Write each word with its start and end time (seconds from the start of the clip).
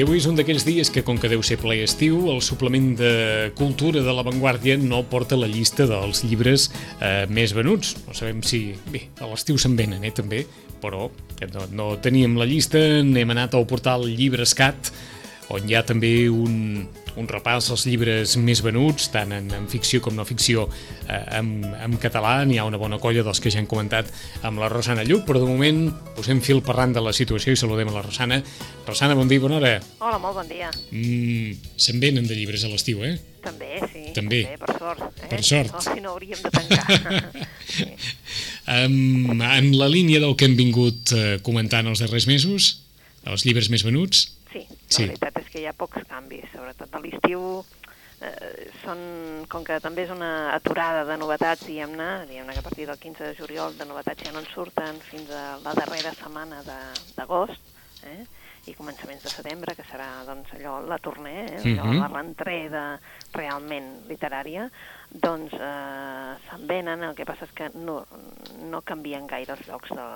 Avui 0.00 0.16
és 0.16 0.26
un 0.30 0.36
d'aquells 0.38 0.64
dies 0.64 0.88
que, 0.88 1.02
com 1.04 1.18
que 1.20 1.28
deu 1.28 1.42
ser 1.44 1.58
ple 1.60 1.74
estiu, 1.84 2.30
el 2.32 2.38
suplement 2.40 2.92
de 2.96 3.10
cultura 3.58 4.00
de 4.00 4.12
l'avantguàrdia 4.16 4.78
no 4.80 5.02
porta 5.10 5.36
la 5.36 5.48
llista 5.50 5.84
dels 5.90 6.22
llibres 6.24 6.70
eh, 7.02 7.26
més 7.28 7.52
venuts. 7.56 7.96
No 8.06 8.16
sabem 8.16 8.40
si... 8.46 8.62
Bé, 8.88 9.08
a 9.20 9.28
l'estiu 9.28 9.60
se'n 9.60 9.76
venen, 9.76 10.04
eh, 10.06 10.12
també, 10.16 10.46
però 10.80 11.10
no, 11.52 11.66
no 11.76 11.88
teníem 12.00 12.38
la 12.40 12.48
llista, 12.48 12.80
n'hem 13.04 13.34
anat 13.34 13.58
al 13.58 13.66
portal 13.68 14.06
Llibrescat, 14.08 14.92
on 15.50 15.66
hi 15.68 15.74
ha 15.74 15.82
també 15.86 16.28
un, 16.30 16.84
un 17.18 17.28
repàs 17.28 17.70
als 17.74 17.84
llibres 17.88 18.36
més 18.40 18.62
venuts, 18.64 19.08
tant 19.14 19.32
en, 19.34 19.48
en 19.56 19.66
ficció 19.70 20.00
com 20.04 20.14
no 20.16 20.26
ficció 20.28 20.66
eh, 21.08 21.20
en, 21.38 21.50
en 21.74 21.96
català. 22.02 22.38
N'hi 22.46 22.60
ha 22.60 22.66
una 22.68 22.80
bona 22.80 23.00
colla 23.02 23.24
dels 23.26 23.42
que 23.42 23.52
ja 23.52 23.60
hem 23.62 23.68
comentat 23.70 24.10
amb 24.46 24.62
la 24.62 24.70
Rosana 24.72 25.04
Lluc, 25.06 25.24
però 25.28 25.42
de 25.42 25.48
moment 25.48 25.82
posem 26.16 26.42
fil 26.44 26.62
parlant 26.66 26.94
de 26.96 27.02
la 27.04 27.14
situació 27.16 27.54
i 27.54 27.60
saludem 27.60 27.90
a 27.90 27.96
la 27.98 28.04
Rosana. 28.06 28.40
Rosana, 28.86 29.18
bon 29.18 29.30
dia, 29.30 29.42
bona 29.42 29.58
hora. 29.58 29.74
Hola, 29.98 30.20
molt 30.22 30.40
bon 30.40 30.50
dia. 30.50 30.70
Mm, 30.90 31.58
Se'n 31.80 32.00
venen 32.02 32.28
de 32.28 32.38
llibres 32.38 32.64
a 32.64 32.72
l'estiu, 32.72 33.02
eh? 33.06 33.16
També, 33.40 33.78
sí. 33.90 34.04
També. 34.14 34.42
per 34.60 34.74
sort. 34.78 35.06
Eh? 35.22 35.28
Per 35.30 35.40
sort. 35.46 35.72
No, 35.72 35.80
si 35.84 36.02
no 36.04 36.14
hauríem 36.14 36.42
de 36.44 36.50
tancar. 36.52 37.46
sí. 37.76 37.88
Um, 38.70 39.40
en 39.40 39.72
la 39.78 39.88
línia 39.90 40.20
del 40.22 40.36
que 40.38 40.46
hem 40.46 40.54
vingut 40.58 41.14
eh, 41.16 41.38
comentant 41.42 41.88
els 41.90 42.02
darrers 42.04 42.28
mesos, 42.30 42.74
els 43.26 43.46
llibres 43.48 43.70
més 43.72 43.82
venuts, 43.86 44.28
Sí, 44.52 44.66
la 44.68 44.76
Sí. 44.88 45.06
veritat 45.06 45.36
és 45.38 45.48
que 45.50 45.60
hi 45.60 45.66
ha 45.66 45.72
pocs 45.72 46.02
canvis, 46.08 46.44
sobretot 46.52 46.94
a 46.94 47.00
l'estiu. 47.00 47.64
Eh, 48.20 48.70
són, 48.84 49.46
com 49.48 49.64
que 49.64 49.78
també 49.80 50.02
és 50.04 50.10
una 50.10 50.52
aturada 50.54 51.06
de 51.08 51.16
novetats, 51.16 51.64
diguem-ne, 51.64 52.26
diguem-ne 52.28 52.52
que 52.52 52.58
a 52.58 52.62
partir 52.66 52.86
del 52.86 52.98
15 52.98 53.24
de 53.24 53.34
juliol 53.34 53.78
de 53.78 53.86
novetats 53.86 54.22
ja 54.26 54.32
no 54.32 54.40
en 54.40 54.46
surten 54.52 55.00
fins 55.00 55.30
a 55.30 55.56
la 55.64 55.72
darrera 55.72 56.12
setmana 56.12 56.62
de- 56.62 57.14
d'agost, 57.16 57.60
eh? 58.04 58.26
i 58.66 58.74
començaments 58.74 59.22
de 59.22 59.30
setembre, 59.30 59.74
que 59.74 59.82
serà 59.88 60.22
doncs, 60.26 60.52
allò 60.52 60.82
la 60.86 60.98
torner, 60.98 61.50
eh? 61.50 61.62
allò, 61.64 61.84
Mhm. 61.86 61.98
la 61.98 62.08
rentrada 62.08 63.00
realment 63.32 64.06
literària, 64.06 64.70
doncs 65.10 65.54
eh, 65.54 66.34
se'n 66.50 66.66
venen, 66.66 67.02
el 67.02 67.14
que 67.14 67.24
passa 67.24 67.46
és 67.46 67.52
que 67.52 67.70
no, 67.74 68.04
no 68.68 68.82
canvien 68.82 69.26
gaire 69.26 69.54
els 69.54 69.66
llocs 69.66 69.88
de, 69.88 70.08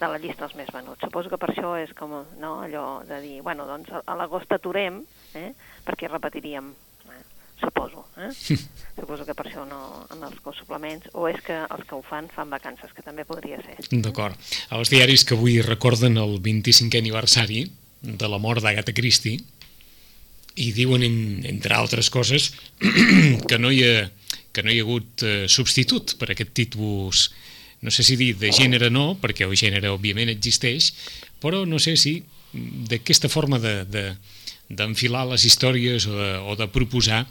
de 0.00 0.08
la 0.10 0.18
llista 0.18 0.44
dels 0.46 0.56
més 0.58 0.70
venuts. 0.74 1.00
Suposo 1.04 1.30
que 1.30 1.38
per 1.38 1.50
això 1.52 1.74
és 1.80 1.92
com 1.96 2.10
no, 2.40 2.54
allò 2.64 3.04
de 3.08 3.20
dir, 3.22 3.36
bueno, 3.42 3.66
doncs 3.68 3.90
a- 3.94 4.16
l'agost 4.18 4.50
aturem, 4.52 5.02
eh, 5.34 5.52
perquè 5.86 6.08
repetiríem, 6.10 6.72
eh, 7.08 7.22
suposo. 7.60 8.06
Eh? 8.18 8.30
suposo 8.98 9.24
que 9.26 9.34
per 9.34 9.46
això 9.48 9.64
no 9.66 10.06
en 10.14 10.22
els 10.26 10.36
suplements, 10.58 11.08
o 11.14 11.28
és 11.28 11.40
que 11.42 11.56
els 11.64 11.86
que 11.88 11.94
ho 11.94 12.02
fan 12.02 12.28
fan 12.34 12.50
vacances, 12.50 12.92
que 12.92 13.02
també 13.02 13.24
podria 13.24 13.60
ser. 13.62 13.78
D'acord. 14.02 14.34
Els 14.70 14.90
diaris 14.90 15.24
que 15.24 15.34
avui 15.38 15.60
recorden 15.62 16.18
el 16.18 16.40
25è 16.42 16.98
aniversari 16.98 17.64
de 18.02 18.28
la 18.28 18.38
mort 18.38 18.62
d'Agatha 18.62 18.92
Christie 18.92 19.38
i 20.56 20.68
diuen, 20.72 21.02
en, 21.02 21.16
entre 21.50 21.74
altres 21.74 22.10
coses, 22.14 22.52
que 23.48 23.58
no 23.58 23.70
hi 23.74 23.80
ha, 23.82 24.10
que 24.54 24.62
no 24.62 24.70
hi 24.70 24.78
ha 24.78 24.84
hagut 24.86 25.24
eh, 25.26 25.46
substitut 25.50 26.14
per 26.20 26.30
aquest 26.30 26.52
tipus, 26.54 27.24
no 27.84 27.92
sé 27.92 28.02
si 28.06 28.16
dir 28.16 28.32
de 28.40 28.50
gènere 28.56 28.88
no, 28.90 29.12
perquè 29.20 29.44
el 29.44 29.52
gènere 29.60 29.92
òbviament 29.92 30.32
existeix, 30.32 30.94
però 31.42 31.66
no 31.68 31.78
sé 31.82 31.98
si 32.00 32.22
d'aquesta 32.54 33.28
forma 33.28 33.58
de, 33.60 33.74
de, 33.84 34.04
d'enfilar 34.68 35.26
les 35.28 35.44
històries 35.44 36.06
o 36.08 36.16
de, 36.16 36.30
o 36.40 36.56
de 36.56 36.68
proposar 36.72 37.24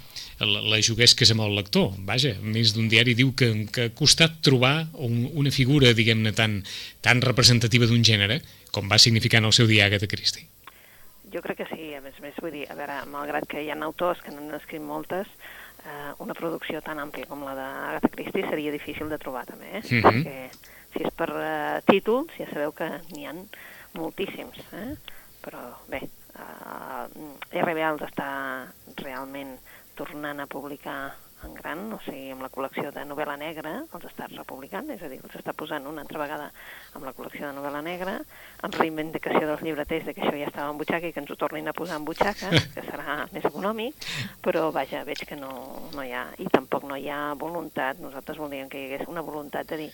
la 0.43 0.79
juguesques 0.83 1.31
amb 1.33 1.45
el 1.45 1.55
lector. 1.57 1.93
Vaja, 2.05 2.33
més 2.41 2.73
d'un 2.75 2.89
diari 2.91 3.15
diu 3.17 3.31
que, 3.37 3.49
que 3.73 3.87
ha 3.87 3.93
costat 3.95 4.41
trobar 4.45 4.89
un, 4.93 5.23
una 5.39 5.53
figura, 5.53 5.93
diguem-ne, 5.95 6.33
tan, 6.37 6.59
tan 7.01 7.21
representativa 7.25 7.87
d'un 7.89 8.03
gènere 8.05 8.41
com 8.73 8.89
va 8.89 8.99
significar 9.01 9.41
en 9.41 9.49
el 9.49 9.55
seu 9.55 9.69
dia 9.69 9.87
Agatha 9.87 10.09
Christie. 10.09 10.45
Jo 11.33 11.41
crec 11.41 11.63
que 11.63 11.69
sí, 11.71 11.93
a 11.97 12.01
més 12.01 12.17
a 12.19 12.25
més, 12.27 12.37
vull 12.41 12.53
dir, 12.53 12.67
a 12.69 12.77
veure, 12.77 12.99
malgrat 13.09 13.47
que 13.49 13.63
hi 13.63 13.71
ha 13.73 13.77
autors 13.81 14.21
que 14.21 14.33
n'han 14.33 14.53
escrit 14.59 14.83
moltes, 14.85 15.29
eh, 15.85 16.13
una 16.23 16.35
producció 16.37 16.81
tan 16.81 16.99
àmplia 16.99 17.27
com 17.29 17.43
la 17.45 17.55
d'Agatha 17.57 18.11
Christie 18.13 18.47
seria 18.49 18.71
difícil 18.71 19.09
de 19.09 19.19
trobar 19.21 19.45
també, 19.49 19.69
eh? 19.79 19.83
Mhm. 19.83 20.03
perquè 20.03 20.49
si 20.93 21.03
és 21.03 21.13
per 21.17 21.29
eh, 21.29 21.81
títols 21.89 22.33
ja 22.37 22.47
sabeu 22.51 22.71
que 22.71 22.89
n'hi 23.11 23.25
han 23.27 23.45
moltíssims, 23.93 24.59
eh? 24.73 24.95
però 25.43 25.61
bé, 25.89 26.01
eh, 26.39 27.61
RBA 27.61 27.89
els 27.89 28.05
està 28.07 28.29
realment 28.97 29.57
tornant 29.95 30.39
a 30.39 30.47
publicar 30.49 31.13
en 31.43 31.53
gran, 31.53 31.81
o 31.93 31.99
sigui, 32.05 32.31
amb 32.31 32.41
la 32.45 32.49
col·lecció 32.49 32.91
de 32.95 33.03
novel·la 33.05 33.35
negra, 33.37 33.73
els 33.93 34.05
està 34.09 34.27
republicant, 34.31 34.89
és 34.93 35.01
a 35.03 35.09
dir, 35.11 35.19
els 35.23 35.35
està 35.39 35.53
posant 35.53 35.85
una 35.89 36.01
altra 36.05 36.19
vegada 36.21 36.51
amb 36.95 37.05
la 37.05 37.13
col·lecció 37.13 37.47
de 37.49 37.53
novel·la 37.57 37.81
negra, 37.83 38.17
amb 38.63 38.75
reivindicació 38.79 39.45
dels 39.49 39.61
llibreters 39.65 40.05
de 40.05 40.13
que 40.13 40.21
això 40.23 40.35
ja 40.39 40.47
estava 40.49 40.71
en 40.71 40.77
butxaca 40.81 41.07
i 41.07 41.13
que 41.13 41.19
ens 41.23 41.31
ho 41.31 41.37
tornin 41.39 41.67
a 41.67 41.73
posar 41.73 41.97
en 41.99 42.05
butxaca, 42.07 42.49
que 42.73 42.85
serà 42.87 43.27
més 43.33 43.45
econòmic, 43.45 43.95
però 44.41 44.69
vaja, 44.75 45.03
veig 45.07 45.25
que 45.27 45.35
no, 45.39 45.51
no 45.93 46.03
hi 46.05 46.11
ha, 46.15 46.25
i 46.39 46.47
tampoc 46.53 46.83
no 46.89 46.95
hi 46.97 47.09
ha 47.09 47.33
voluntat, 47.39 47.99
nosaltres 47.99 48.37
volíem 48.39 48.69
que 48.69 48.79
hi 48.79 48.87
hagués 48.93 49.07
una 49.11 49.21
voluntat 49.21 49.67
de 49.73 49.77
dir 49.85 49.91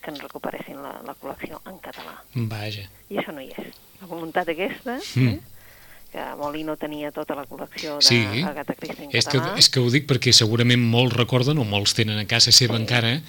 que 0.00 0.10
ens 0.12 0.20
recuperessin 0.22 0.82
la, 0.82 0.96
la 1.06 1.14
col·lecció 1.18 1.60
en 1.66 1.78
català, 1.82 2.18
Vaja. 2.50 2.88
i 3.10 3.18
això 3.18 3.32
no 3.34 3.40
hi 3.42 3.50
és. 3.56 3.72
La 4.00 4.06
voluntat 4.06 4.48
aquesta, 4.48 4.98
Mm. 5.16 5.28
eh, 5.28 5.40
que 6.10 6.24
Molino 6.38 6.76
tenia 6.80 7.12
tota 7.14 7.36
la 7.38 7.44
col·lecció 7.46 7.98
Sí, 8.02 8.18
d'Agatha 8.42 8.74
Christie 8.78 9.06
en 9.06 9.14
és 9.14 9.26
que, 9.26 9.38
català, 9.38 9.58
és 9.60 9.68
que 9.70 9.82
ho 9.82 9.90
dic 9.92 10.08
perquè 10.10 10.34
segurament 10.34 10.82
molts 10.82 11.14
recorden, 11.16 11.60
o 11.62 11.66
molts 11.68 11.94
tenen 11.98 12.18
a 12.18 12.26
casa 12.26 12.52
seva 12.52 12.76
Sí. 12.76 12.82
encara, 12.82 13.20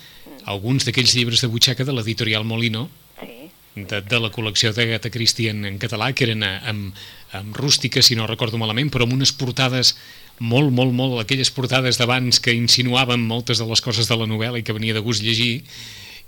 alguns 0.50 0.88
d'aquells 0.88 1.14
llibres 1.16 1.42
de 1.42 1.50
butxaca 1.52 1.86
de 1.86 1.94
l'editorial 1.94 2.44
Molino, 2.44 2.88
sí, 3.20 3.52
de, 3.76 4.02
de 4.02 4.20
la 4.20 4.32
col·lecció 4.34 4.74
d'Agatha 4.74 5.12
Christie 5.14 5.54
en, 5.54 5.64
en 5.66 5.78
català, 5.80 6.12
que 6.14 6.26
eren 6.26 6.44
eh, 6.44 6.58
amb, 6.68 6.98
amb 7.38 7.56
rústica, 7.56 8.02
si 8.02 8.18
no 8.18 8.28
recordo 8.28 8.58
malament, 8.58 8.90
però 8.92 9.06
amb 9.06 9.14
unes 9.14 9.32
portades 9.32 9.96
molt, 10.42 10.74
molt, 10.74 10.92
molt, 10.98 11.20
aquelles 11.22 11.52
portades 11.54 12.02
d'abans 12.02 12.42
que 12.42 12.56
insinuaven 12.58 13.22
moltes 13.22 13.62
de 13.62 13.68
les 13.70 13.82
coses 13.82 14.10
de 14.10 14.18
la 14.18 14.26
novel·la 14.26 14.58
i 14.60 14.66
que 14.66 14.74
venia 14.74 14.98
de 14.98 15.04
gust 15.06 15.22
llegir, 15.22 15.62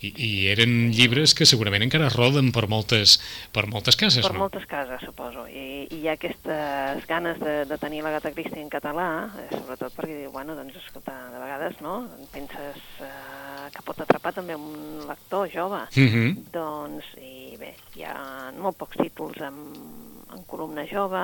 i, 0.03 0.11
i 0.11 0.29
eren 0.51 0.91
llibres 0.93 1.33
que 1.37 1.47
segurament 1.47 1.85
encara 1.85 2.09
roden 2.13 2.51
per 2.55 2.65
moltes, 2.71 3.15
per 3.55 3.65
moltes 3.71 3.97
cases, 3.99 4.25
per 4.25 4.33
no? 4.35 4.43
moltes 4.43 4.65
cases, 4.69 5.01
suposo. 5.05 5.45
I, 5.47 5.85
i 5.87 6.01
hi 6.01 6.09
ha 6.09 6.15
aquestes 6.17 7.07
ganes 7.09 7.39
de, 7.41 7.55
de 7.69 7.77
tenir 7.81 8.03
la 8.05 8.13
Gata 8.17 8.33
Christie 8.35 8.61
en 8.61 8.71
català, 8.73 9.07
eh, 9.43 9.47
sobretot 9.55 9.95
perquè 9.95 10.17
diu, 10.23 10.31
bueno, 10.35 10.57
doncs, 10.59 10.77
escolta, 10.81 11.15
de 11.33 11.43
vegades, 11.43 11.79
no?, 11.85 11.99
penses 12.33 12.81
eh, 13.03 13.69
que 13.73 13.85
pot 13.85 14.01
atrapar 14.03 14.33
també 14.35 14.57
un 14.59 15.05
lector 15.07 15.47
jove. 15.53 15.85
Mhm. 15.95 16.49
Doncs, 16.53 17.13
i 17.23 17.55
bé, 17.61 17.73
hi 17.95 18.07
ha 18.09 18.17
molt 18.59 18.79
pocs 18.81 18.99
títols 18.99 19.39
en, 19.45 19.61
en 20.33 20.43
columna 20.49 20.85
jove, 20.89 21.23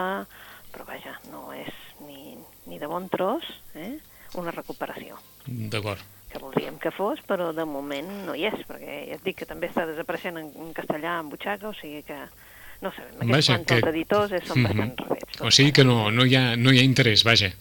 però 0.70 0.86
vaja, 0.88 1.18
no 1.34 1.50
és 1.56 1.74
ni, 2.06 2.38
ni 2.70 2.80
de 2.80 2.88
bon 2.88 3.10
tros, 3.12 3.44
eh?, 3.76 3.98
una 4.38 4.54
recuperació 4.54 5.18
D'acord. 5.50 6.19
Que 6.30 6.40
voldríem 6.40 6.78
que 6.80 6.92
fos, 6.92 7.20
però 7.28 7.52
de 7.54 7.66
moment 7.66 8.08
no 8.26 8.36
hi 8.36 8.46
és, 8.46 8.60
perquè 8.68 9.08
ja 9.10 9.16
et 9.18 9.24
dic 9.26 9.38
que 9.42 9.46
també 9.50 9.68
està 9.70 9.86
desapareixent 9.90 10.38
en, 10.38 10.52
en 10.56 10.74
castellà 10.74 11.20
en 11.20 11.30
butxaca, 11.30 11.70
o 11.70 11.74
sigui 11.74 12.04
que 12.04 12.18
no 12.81 12.92
sabem, 12.96 13.16
aquests 13.26 13.31
Vaja, 13.50 13.58
que- 13.66 13.90
editors 13.90 14.31
eh, 14.31 14.42
són 14.46 14.62
Mhm. 14.62 14.68
bastant 14.68 15.00
refets. 15.10 15.42
O 15.42 15.52
sigui 15.52 15.72
que 15.74 15.84
no, 15.84 16.12
no, 16.12 16.26
hi 16.26 16.36
ha, 16.36 16.56
no 16.56 16.72
hi 16.72 16.80
ha 16.80 16.84
interès, 16.84 17.24
vaja. 17.24 17.52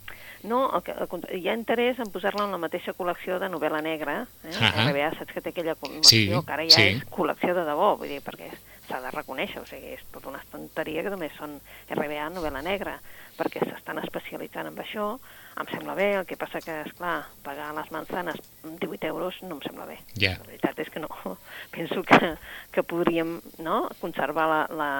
No, 0.44 0.70
el 0.76 0.82
que, 0.86 0.92
el, 0.92 1.40
hi 1.40 1.48
ha 1.48 1.54
interès 1.58 1.98
en 1.98 2.12
posar-la 2.14 2.44
en 2.44 2.52
la 2.52 2.58
mateixa 2.62 2.92
col·lecció 2.94 3.40
de 3.40 3.48
novel·la 3.50 3.80
negra. 3.82 4.20
Eh? 4.44 4.52
Ahà. 4.60 4.84
RBA, 4.92 5.08
saps 5.18 5.32
que 5.34 5.40
té 5.40 5.50
aquella 5.50 5.74
col·lecció, 5.74 6.06
Sí, 6.06 6.28
que 6.28 6.52
ara 6.52 6.62
ja 6.68 6.76
sí. 6.76 6.82
és 6.94 7.02
col·lecció 7.10 7.54
de 7.56 7.64
debò, 7.66 7.96
vull 7.98 8.06
dir, 8.08 8.20
perquè 8.22 8.46
s'ha 8.88 9.00
de 9.04 9.12
reconèixer, 9.14 9.60
o 9.62 9.68
sigui, 9.68 9.94
és 9.96 10.04
tota 10.12 10.30
una 10.32 10.40
estanteria 10.42 11.04
que 11.04 11.12
només 11.12 11.34
són 11.38 11.58
RBA 11.94 12.28
novel·la 12.34 12.62
negra, 12.64 12.96
perquè 13.38 13.62
s'estan 13.62 14.00
especialitzant 14.02 14.70
en 14.70 14.80
això, 14.82 15.10
em 15.58 15.70
sembla 15.72 15.94
bé, 15.98 16.08
el 16.20 16.26
que 16.26 16.38
passa 16.40 16.62
que, 16.64 16.80
és 16.86 16.96
clar 16.98 17.20
pagar 17.46 17.70
les 17.76 17.90
manzanes 17.94 18.40
18 18.64 19.10
euros 19.10 19.38
no 19.44 19.58
em 19.58 19.62
sembla 19.66 19.86
bé. 19.90 19.98
Ja. 20.16 20.36
La 20.40 20.50
veritat 20.50 20.82
és 20.84 20.90
que 20.92 21.02
no. 21.02 21.10
Penso 21.74 22.02
que, 22.06 22.34
que 22.74 22.84
podríem 22.86 23.38
no, 23.64 23.80
conservar 24.02 24.48
la, 24.50 24.60
la, 24.74 24.92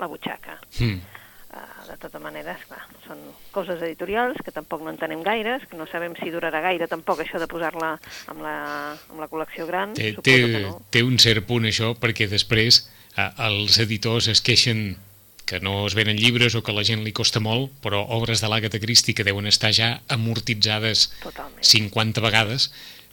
la 0.00 0.08
butxaca. 0.12 0.60
Mm. 0.78 1.18
Uh, 1.52 1.82
de 1.84 1.98
tota 2.00 2.16
manera, 2.16 2.54
clar, 2.64 2.80
són 3.04 3.18
coses 3.52 3.82
editorials 3.84 4.38
que 4.40 4.54
tampoc 4.56 4.80
no 4.80 4.88
entenem 4.88 5.20
gaires, 5.20 5.66
que 5.68 5.76
no 5.76 5.84
sabem 5.90 6.14
si 6.16 6.30
durarà 6.32 6.62
gaire 6.64 6.88
tampoc 6.88 7.20
això 7.20 7.36
de 7.42 7.48
posar-la 7.50 7.90
amb, 8.32 8.40
la, 8.40 8.54
amb 9.12 9.20
la 9.20 9.28
col·lecció 9.28 9.66
gran. 9.68 9.92
Té, 9.92 10.14
té, 10.24 10.38
no. 10.64 10.78
té 10.88 11.04
un 11.04 11.20
cert 11.20 11.44
punt 11.44 11.68
això, 11.68 11.92
perquè 12.00 12.30
després 12.32 12.86
eh, 13.16 13.30
els 13.48 13.78
editors 13.82 14.28
es 14.32 14.42
queixen 14.44 14.96
que 15.46 15.60
no 15.60 15.86
es 15.86 15.94
venen 15.98 16.16
llibres 16.16 16.54
o 16.54 16.62
que 16.62 16.72
a 16.72 16.76
la 16.76 16.84
gent 16.86 17.02
li 17.04 17.12
costa 17.12 17.40
molt, 17.42 17.72
però 17.84 18.00
obres 18.16 18.40
de 18.40 18.48
l'Àgata 18.48 18.80
Christie 18.80 19.14
que 19.14 19.26
deuen 19.26 19.48
estar 19.50 19.72
ja 19.76 19.98
amortitzades 20.08 21.10
Totalment. 21.20 21.64
50 21.66 22.22
vegades, 22.24 22.70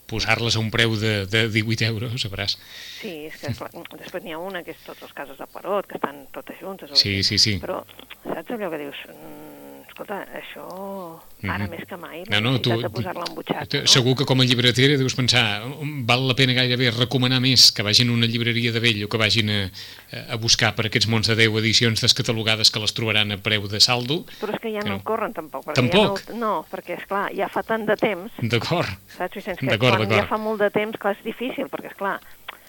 posar-les 0.10 0.56
a 0.56 0.62
un 0.62 0.70
preu 0.74 0.96
de, 0.98 1.26
de 1.30 1.44
18 1.54 1.90
euros, 1.90 2.16
sabràs. 2.22 2.58
Sí, 3.02 3.12
és 3.30 3.38
que 3.42 3.54
clar, 3.58 3.70
després 3.98 4.26
n'hi 4.26 4.34
ha 4.38 4.42
una 4.42 4.64
que 4.66 4.74
és 4.74 4.86
tots 4.86 5.04
els 5.06 5.14
casos 5.18 5.38
de 5.42 5.48
Parot, 5.52 5.90
que 5.90 6.00
estan 6.00 6.26
totes 6.36 6.58
juntes. 6.62 6.92
o 6.92 6.98
Sí, 6.98 7.20
sí, 7.24 7.38
sí. 7.42 7.58
Però 7.62 7.82
saps 8.24 8.56
allò 8.56 8.72
que 8.74 8.82
dius? 8.86 9.04
Mm, 10.00 10.02
escolta, 10.02 10.26
això 10.32 11.20
ara 11.50 11.66
Mhm. 11.66 11.70
més 11.70 11.86
que 11.88 11.98
mai, 11.98 12.24
No, 12.30 12.40
no, 12.42 12.60
tu- 12.62 12.70
de 12.82 12.90
posar-la 12.90 13.24
en 13.28 13.36
butxaca, 13.36 13.66
tu- 13.66 13.78
no? 13.80 13.88
Segur 13.88 14.16
que 14.16 14.26
com 14.26 14.40
a 14.40 14.44
llibretera 14.44 14.98
deus 14.98 15.14
pensar 15.16 15.62
val 16.06 16.28
la 16.28 16.34
pena 16.36 16.54
gairebé 16.54 16.92
recomanar 16.92 17.40
més 17.42 17.72
que 17.72 17.84
vagin 17.84 18.10
a 18.10 18.14
una 18.14 18.26
llibreria 18.26 18.72
de 18.72 18.80
vell 18.80 19.04
o 19.04 19.08
que 19.10 19.18
vagin 19.18 19.50
a, 19.50 19.72
a 20.32 20.36
buscar 20.36 20.76
per 20.76 20.86
aquests 20.88 21.08
mons 21.08 21.28
de 21.28 21.36
10 21.36 21.50
edicions 21.60 22.02
descatalogades 22.02 22.72
que 22.72 22.80
les 22.80 22.94
trobaran 22.94 23.32
a 23.32 23.38
preu 23.38 23.68
de 23.68 23.80
saldo. 23.80 24.26
Però 24.40 24.54
és 24.54 24.60
que 24.60 24.72
ja 24.72 24.80
Que 24.80 24.90
no, 24.90 24.98
no. 24.98 25.04
corren 25.04 25.34
tampoc. 25.34 25.66
Perquè 25.66 25.74
Tampoc? 25.76 26.20
Ja 26.28 26.34
no, 26.34 26.40
no, 26.40 26.66
perquè, 26.72 26.98
és 27.00 27.06
clar 27.06 27.32
ja 27.36 27.48
fa 27.50 27.64
tant 27.64 27.86
de 27.86 27.96
temps, 27.96 28.32
D'acord. 28.42 28.88
saps, 29.18 29.36
Vicenç, 29.36 29.60
que 29.60 29.78
quan 29.78 30.10
ja 30.10 30.26
fa 30.28 30.38
molt 30.38 30.60
de 30.60 30.70
temps, 30.72 30.98
clar, 30.98 31.16
és 31.18 31.24
difícil, 31.24 31.66
perquè, 31.68 31.88
és 31.92 31.96
clar 31.98 32.20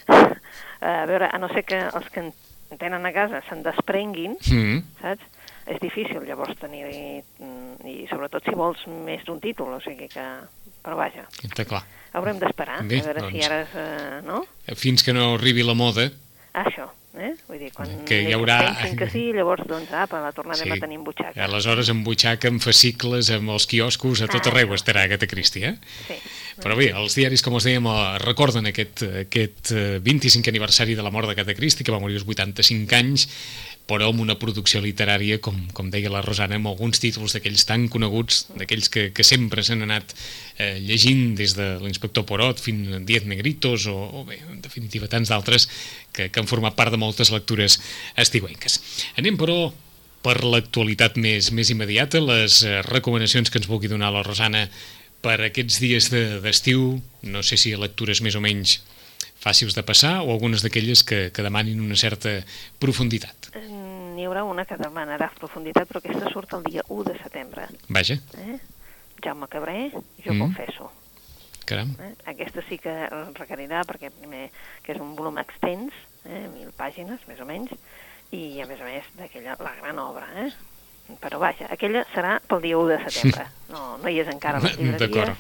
a 0.81 1.07
veure, 1.07 1.29
a 1.33 1.39
no 1.39 1.49
ser 1.49 1.65
que 1.65 1.79
els 1.79 2.11
que 2.11 2.21
en 2.21 2.33
tenen 2.79 3.05
a 3.05 3.13
casa 3.13 3.43
se'n 3.49 3.63
desprenguin, 3.63 4.37
Mm. 4.51 4.83
saps? 5.01 5.23
És 5.71 5.79
difícil 5.81 6.25
llavors 6.27 6.57
tenir 6.59 6.83
mm, 7.39 7.87
i 7.87 8.07
sobretot 8.11 8.43
si 8.45 8.55
vols 8.59 8.81
més 9.07 9.23
d'un 9.29 9.39
títol, 9.41 9.77
o 9.77 9.81
sigui 9.85 10.09
que 10.11 10.25
però 10.83 10.97
vaja, 10.99 11.27
Està 11.47 11.67
clar. 11.69 11.85
haurem 12.17 12.39
d'esperar 12.41 12.81
a 12.81 12.83
veure 12.89 13.21
si 13.21 13.27
doncs. 13.39 13.45
ara 13.47 13.61
és, 13.63 13.75
eh, 13.77 14.21
no? 14.27 14.43
Fins 14.75 15.05
que 15.07 15.13
no 15.15 15.35
arribi 15.37 15.63
la 15.63 15.75
moda, 15.79 16.11
Això, 16.51 16.89
eh? 17.15 17.37
Vull 17.47 17.61
dir, 17.61 17.69
quan 17.73 17.87
Que 18.05 18.23
hi 18.25 18.33
haurà- 18.35 18.75
pensin 18.75 18.97
que 18.99 19.07
sí, 19.09 19.21
llavors, 19.33 19.63
doncs, 19.69 19.93
apa, 19.95 20.19
la 20.21 20.33
tornarem 20.35 20.65
Sí. 20.67 20.71
a 20.73 20.81
tenir 20.81 20.97
en 20.99 21.05
butxaca. 21.05 21.45
aleshores 21.45 21.89
amb 21.91 22.03
butxaca, 22.05 22.49
amb 22.49 22.61
fascicles, 22.61 23.31
amb 23.31 23.51
els 23.55 23.69
quioscos, 23.71 24.21
a 24.23 24.27
tot 24.27 24.49
Ah, 24.49 24.51
arreu 24.51 24.75
estarà 24.75 25.05
Agatha 25.05 25.29
Christie, 25.29 25.69
eh? 25.69 25.77
Sí. 26.09 26.15
Però 26.61 26.77
bé, 26.77 26.91
els 26.93 27.15
diaris, 27.17 27.41
com 27.41 27.55
us 27.57 27.65
dèiem, 27.65 27.87
eh, 27.89 28.19
recorden 28.21 28.69
aquest, 28.69 29.03
aquest 29.23 29.73
eh, 29.73 29.99
25 30.05 30.53
aniversari 30.53 30.97
de 30.97 31.05
la 31.05 31.13
mort 31.13 31.31
d'Agatha 31.31 31.57
Christie, 31.57 31.87
que 31.87 31.95
va 31.95 32.01
morir 32.03 32.19
als 32.21 32.27
85 32.29 32.97
anys, 32.99 33.27
però 33.89 34.11
amb 34.13 34.21
una 34.23 34.37
producció 34.39 34.83
literària, 34.85 35.41
com, 35.43 35.57
com 35.75 35.89
deia 35.91 36.13
la 36.13 36.21
Rosana, 36.23 36.61
amb 36.61 36.69
alguns 36.71 37.01
títols 37.03 37.35
d'aquells 37.35 37.65
tan 37.67 37.89
coneguts, 37.91 38.45
d'aquells 38.61 38.93
que, 38.93 39.09
que 39.17 39.27
sempre 39.27 39.65
s'han 39.67 39.87
anat 39.89 40.13
eh, 40.59 40.77
llegint 40.85 41.35
des 41.41 41.57
de 41.57 41.73
l'inspector 41.81 42.29
Porot 42.29 42.61
fins 42.61 42.93
a 42.93 43.01
Diez 43.09 43.25
Negritos, 43.27 43.89
o, 43.91 43.97
o 44.21 44.25
bé, 44.29 44.39
en 44.53 44.61
definitiva, 44.63 45.09
tants 45.11 45.33
d'altres 45.33 45.67
que, 46.13 46.29
que 46.29 46.43
han 46.43 46.51
format 46.51 46.77
part 46.77 46.93
de 46.93 47.01
moltes 47.01 47.33
lectures 47.35 47.81
estiuenques. 48.21 48.79
Anem, 49.19 49.41
però, 49.41 49.73
per 50.21 50.43
l'actualitat 50.45 51.17
més, 51.17 51.51
més 51.57 51.73
immediata, 51.73 52.21
les 52.21 52.61
eh, 52.69 52.81
recomanacions 52.93 53.49
que 53.49 53.59
ens 53.59 53.71
vulgui 53.71 53.89
donar 53.89 54.13
la 54.13 54.27
Rosana 54.27 54.67
per 55.21 55.41
aquests 55.45 55.81
dies 55.81 56.11
de- 56.11 56.41
d'estiu, 56.41 57.01
no 57.23 57.43
sé 57.43 57.57
si 57.61 57.75
lectures 57.77 58.21
més 58.23 58.35
o 58.37 58.41
menys 58.41 58.79
fàcils 59.41 59.75
de 59.75 59.83
passar 59.83 60.21
o 60.23 60.31
algunes 60.33 60.63
d'aquelles 60.63 61.03
que, 61.03 61.31
que 61.33 61.43
demanin 61.43 61.81
una 61.81 61.97
certa 61.97 62.41
profunditat. 62.79 63.51
Eh, 63.55 63.67
N'hi 64.17 64.27
haurà 64.29 64.43
una 64.45 64.67
que 64.69 64.77
demanarà 64.77 65.31
profunditat, 65.39 65.89
però 65.89 66.01
aquesta 66.03 66.29
surt 66.33 66.53
el 66.59 66.65
dia 66.67 66.83
1 66.89 67.05
de 67.09 67.15
setembre. 67.23 67.69
Vaja, 67.89 68.19
Eh? 68.37 68.59
Jaume 69.25 69.49
Cabré, 69.49 69.91
jo 70.25 70.33
Mm. 70.33 70.37
mm. 70.37 70.41
confesso. 70.41 70.91
caram. 71.65 71.95
Eh? 72.03 72.15
Aquesta 72.27 72.63
sí 72.69 72.79
que 72.79 72.91
requerirà, 73.39 73.85
perquè 73.87 74.11
primer 74.11 74.51
que 74.83 74.93
és 74.93 74.99
un 75.01 75.15
volum 75.15 75.39
extens, 75.39 75.93
eh? 76.25 76.49
mil 76.53 76.73
pàgines, 76.77 77.21
més 77.29 77.39
o 77.41 77.45
menys, 77.47 77.71
i 78.33 78.61
a 78.61 78.67
més 78.67 78.81
a 78.81 78.85
més 78.85 79.05
d'aquella, 79.17 79.57
la 79.61 79.75
gran 79.81 79.99
obra, 80.03 80.27
eh? 80.47 80.51
Però 81.21 81.39
vaja, 81.43 81.67
aquella 81.75 82.05
serà 82.15 82.37
pel 82.49 82.61
dia 82.63 82.79
1 82.79 82.87
de 82.89 82.99
setembre. 83.11 83.47
No, 83.69 83.97
no 83.99 84.09
hi 84.09 84.21
és 84.23 84.29
encara 84.31 84.59
a 84.59 84.63
les 84.65 84.77
llibreries. 84.79 85.11
D'acord. 85.11 85.37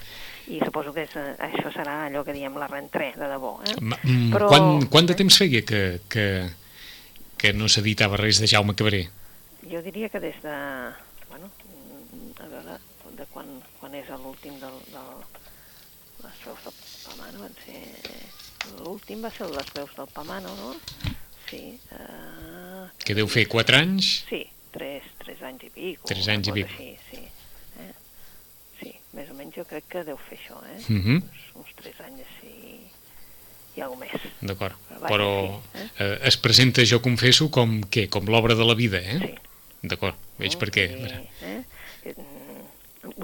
I 0.50 0.58
suposo 0.64 0.92
que 0.92 1.04
és, 1.06 1.12
eh, 1.14 1.36
això 1.46 1.70
serà 1.72 2.06
allò 2.08 2.24
que 2.26 2.32
diem 2.34 2.56
la 2.58 2.66
rentré, 2.66 3.12
de 3.16 3.28
debò. 3.30 3.52
Eh? 3.64 3.76
Ma- 3.80 3.98
mm, 4.02 4.32
Però- 4.34 4.48
Quan, 4.50 4.86
quant 4.90 5.06
de 5.06 5.12
eh? 5.14 5.16
temps 5.20 5.36
feia 5.38 5.62
que, 5.62 6.00
que, 6.10 6.26
que 7.38 7.52
no 7.52 7.68
s'editava 7.68 8.16
res 8.18 8.40
de 8.42 8.48
Jaume 8.50 8.74
Cabré? 8.74 9.04
Jo 9.70 9.82
diria 9.82 10.08
que 10.08 10.18
des 10.18 10.40
de... 10.42 10.56
Bueno, 11.28 11.50
a 12.42 12.46
veure, 12.50 12.78
de 13.16 13.26
quan, 13.30 13.46
quan 13.78 13.94
és 13.94 14.08
l'últim 14.10 14.58
del, 14.58 14.74
del... 14.90 15.10
Les 16.24 16.42
veus 16.44 16.64
del 16.66 16.74
Pamano 17.06 17.44
van 17.46 17.54
ser... 17.64 17.80
L'últim 18.82 19.22
va 19.24 19.30
ser 19.30 19.46
les 19.54 19.70
veus 19.76 19.94
del 19.96 20.08
Pamano, 20.12 20.50
no? 20.58 20.74
Sí. 21.48 21.78
Uh, 21.94 22.88
Que 23.04 23.14
deu 23.14 23.26
fer 23.30 23.46
4 23.48 23.76
anys? 23.78 24.24
sí, 24.28 24.42
tres, 24.74 25.06
tres 25.22 25.42
anys 25.46 25.66
i 25.66 25.70
pico. 25.74 26.08
Tres 26.08 26.26
una 26.26 26.36
anys 26.36 26.50
i 26.50 26.54
pico. 26.56 26.70
Així, 26.76 26.96
sí. 27.10 27.22
Eh? 27.80 27.92
Sí, 28.80 28.94
més 29.16 29.30
o 29.30 29.36
menys 29.38 29.58
jo 29.58 29.66
crec 29.68 29.88
que 29.92 30.04
deu 30.06 30.18
fer 30.28 30.38
això, 30.38 30.60
eh? 30.70 30.80
Mhm. 30.88 31.20
uns, 31.20 31.46
uns 31.62 31.76
tres 31.80 32.00
anys 32.06 32.34
i, 32.46 32.80
i 33.76 33.84
alguna 33.84 34.06
més. 34.06 34.28
D'acord. 34.40 34.76
Vaja, 34.90 35.06
Però 35.08 35.30
sí, 35.74 35.86
eh, 35.98 36.18
es 36.32 36.40
presenta, 36.40 36.84
jo 36.86 37.00
confesso, 37.04 37.50
com 37.50 37.80
què? 37.90 38.08
Com 38.08 38.30
l'obra 38.32 38.56
de 38.58 38.66
la 38.66 38.76
vida, 38.78 38.98
eh? 38.98 39.18
Sí. 39.20 39.34
D'acord, 39.90 40.16
veig 40.38 40.56
per 40.60 40.68
què. 40.74 40.86
Veure. 40.92 41.22
Eh? 41.42 41.60
Eh, 42.04 42.14
mm, 42.16 42.38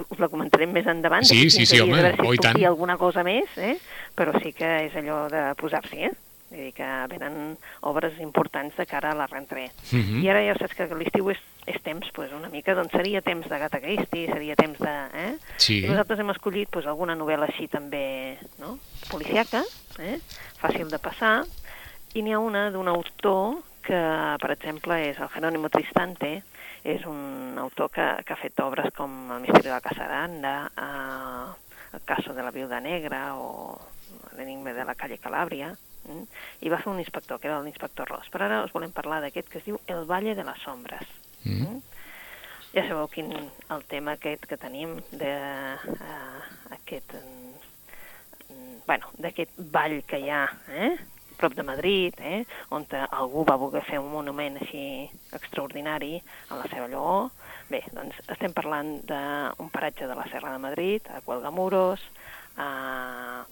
Us 0.07 0.17
la 0.17 0.27
comentarem 0.29 0.71
més 0.73 0.87
endavant. 0.89 1.25
Sí, 1.25 1.51
sí, 1.51 1.61
15 1.61 1.69
sí, 1.69 1.79
home, 1.83 1.99
si 2.01 2.23
oh, 2.25 2.31
i 2.33 2.39
tant. 2.41 2.57
alguna 2.65 2.95
cosa 2.97 3.21
més, 3.23 3.51
eh? 3.61 3.75
però 4.17 4.33
sí 4.41 4.49
que 4.57 4.69
és 4.87 4.95
allò 4.97 5.27
de 5.29 5.43
posar-s'hi, 5.59 6.07
eh? 6.09 6.15
Vull 6.47 6.61
dir 6.61 6.71
que 6.77 6.87
venen 7.11 7.57
obres 7.89 8.19
importants 8.23 8.77
de 8.77 8.85
cara 8.87 9.11
a 9.11 9.17
la 9.19 9.27
rentré. 9.27 9.69
Mhm. 9.91 10.21
I 10.23 10.29
ara 10.31 10.43
ja 10.45 10.55
saps 10.55 10.75
que 10.75 10.87
l'estiu 10.95 11.29
és, 11.33 11.41
és 11.67 11.81
temps, 11.83 12.07
pues, 12.15 12.31
una 12.31 12.49
mica, 12.49 12.75
doncs 12.75 12.93
seria 12.95 13.21
temps 13.21 13.49
de 13.49 13.59
Gata 13.59 13.81
Christie, 13.83 14.27
seria 14.31 14.55
temps 14.55 14.79
de... 14.79 14.95
Eh? 15.13 15.33
Sí. 15.57 15.81
I 15.83 15.89
nosaltres 15.91 16.19
hem 16.23 16.31
escollit 16.31 16.71
pues, 16.71 16.87
alguna 16.87 17.15
novel·la 17.19 17.49
així 17.51 17.67
també, 17.67 18.37
no?, 18.59 18.77
policiaca, 19.11 19.63
eh? 19.99 20.19
fàcil 20.61 20.87
de 20.89 20.99
passar, 20.99 21.41
i 22.15 22.23
n'hi 22.23 22.33
ha 22.33 22.39
una 22.39 22.69
d'un 22.71 22.87
autor 22.87 23.59
que, 23.83 23.99
per 24.39 24.51
exemple, 24.51 24.97
és 25.09 25.19
el 25.19 25.29
Jerónimo 25.31 25.69
Tristante, 25.69 26.41
és 26.87 27.03
un 27.05 27.57
autor 27.59 27.91
que, 27.91 28.05
que 28.23 28.33
ha 28.33 28.39
fet 28.39 28.59
obres 28.63 28.93
com 28.95 29.11
El 29.35 29.43
misteri 29.43 29.67
de 29.67 29.75
la 29.75 29.83
Casa 29.83 30.05
Aranda, 30.05 30.55
eh, 30.71 31.63
El 31.95 32.03
caso 32.03 32.33
de 32.33 32.43
la 32.43 32.51
viuda 32.51 32.79
negra 32.83 33.35
o 33.35 33.79
L'enigma 34.37 34.73
de 34.73 34.83
la 34.85 34.95
calle 34.95 35.17
Calàbria? 35.17 35.71
I 36.61 36.71
va 36.73 36.79
fer 36.83 36.91
un 36.91 37.01
inspector, 37.03 37.39
que 37.39 37.49
era 37.49 37.59
l'inspector 37.63 38.09
Ross. 38.09 38.29
Però 38.33 38.47
ara 38.47 38.63
us 38.65 38.73
volem 38.75 38.93
parlar 38.95 39.21
d'aquest 39.23 39.51
que 39.51 39.61
es 39.61 39.67
diu 39.67 39.79
El 39.87 40.05
Valle 40.09 40.35
de 40.35 40.45
les 40.47 40.63
Sombres. 40.63 41.07
Mm. 41.43 41.59
Mm? 41.63 41.81
Ja 42.75 42.83
sabeu 42.85 43.07
quin 43.09 43.31
el 43.33 43.83
tema 43.89 44.17
aquest 44.17 44.45
que 44.45 44.57
tenim 44.59 44.97
de 45.11 45.33
uh, 45.33 46.41
aquest 46.75 47.15
mm, 47.17 48.81
bueno, 48.85 49.13
d'aquest 49.17 49.55
vall 49.73 50.01
que 50.07 50.19
hi 50.21 50.29
ha, 50.31 50.43
eh? 50.69 50.95
prop 51.37 51.53
de 51.53 51.63
Madrid, 51.63 52.15
eh? 52.19 52.43
on 52.73 52.85
algú 52.91 53.43
va 53.45 53.57
voler 53.61 53.83
fer 53.85 53.99
un 54.01 54.09
monument 54.11 54.57
així 54.57 55.05
extraordinari 55.37 56.17
a 56.49 56.57
la 56.57 56.65
seva 56.71 56.87
lloó. 56.91 57.29
Bé, 57.69 57.83
doncs 57.93 58.17
estem 58.31 58.53
parlant 58.55 58.95
d'un 59.05 59.69
paratge 59.73 60.07
de 60.07 60.15
la 60.17 60.25
Serra 60.31 60.53
de 60.55 60.61
Madrid, 60.63 61.07
a 61.13 61.21
Cuelgamuros, 61.21 62.03
a 62.57 62.69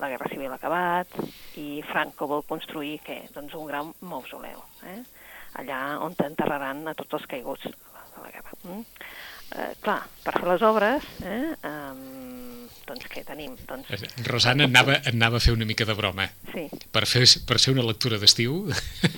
la 0.06 0.12
Guerra 0.12 0.30
Civil 0.30 0.54
acabat, 0.54 1.16
i 1.58 1.82
Franco 1.90 2.28
vol 2.30 2.44
construir 2.46 3.00
què? 3.06 3.24
Doncs 3.34 3.56
un 3.58 3.66
gran 3.72 3.90
mausoleu, 4.06 4.62
eh? 4.86 5.00
allà 5.58 5.80
on 6.06 6.14
enterraran 6.22 6.84
a 6.92 6.94
tots 7.00 7.18
els 7.18 7.26
caiguts 7.32 7.66
de 7.66 8.22
la, 8.22 8.30
guerra. 8.30 8.54
Mm? 8.68 8.84
Eh, 9.56 9.72
clar, 9.82 10.02
per 10.22 10.36
fer 10.36 10.50
les 10.52 10.66
obres, 10.68 11.08
eh, 11.26 11.56
um, 11.70 12.04
doncs 12.88 13.06
què 13.10 13.24
tenim? 13.26 13.56
Doncs, 13.68 13.88
Rosana 14.28 14.68
anava, 14.70 15.00
anava 15.10 15.38
a 15.38 15.44
fer 15.44 15.54
una 15.56 15.66
mica 15.66 15.86
de 15.86 15.94
broma. 15.98 16.28
sí, 16.54 16.68
Per 16.92 17.06
fer, 17.10 17.24
per 17.48 17.58
ser 17.60 17.74
una 17.74 17.84
lectura 17.84 18.20
d'estiu... 18.22 18.68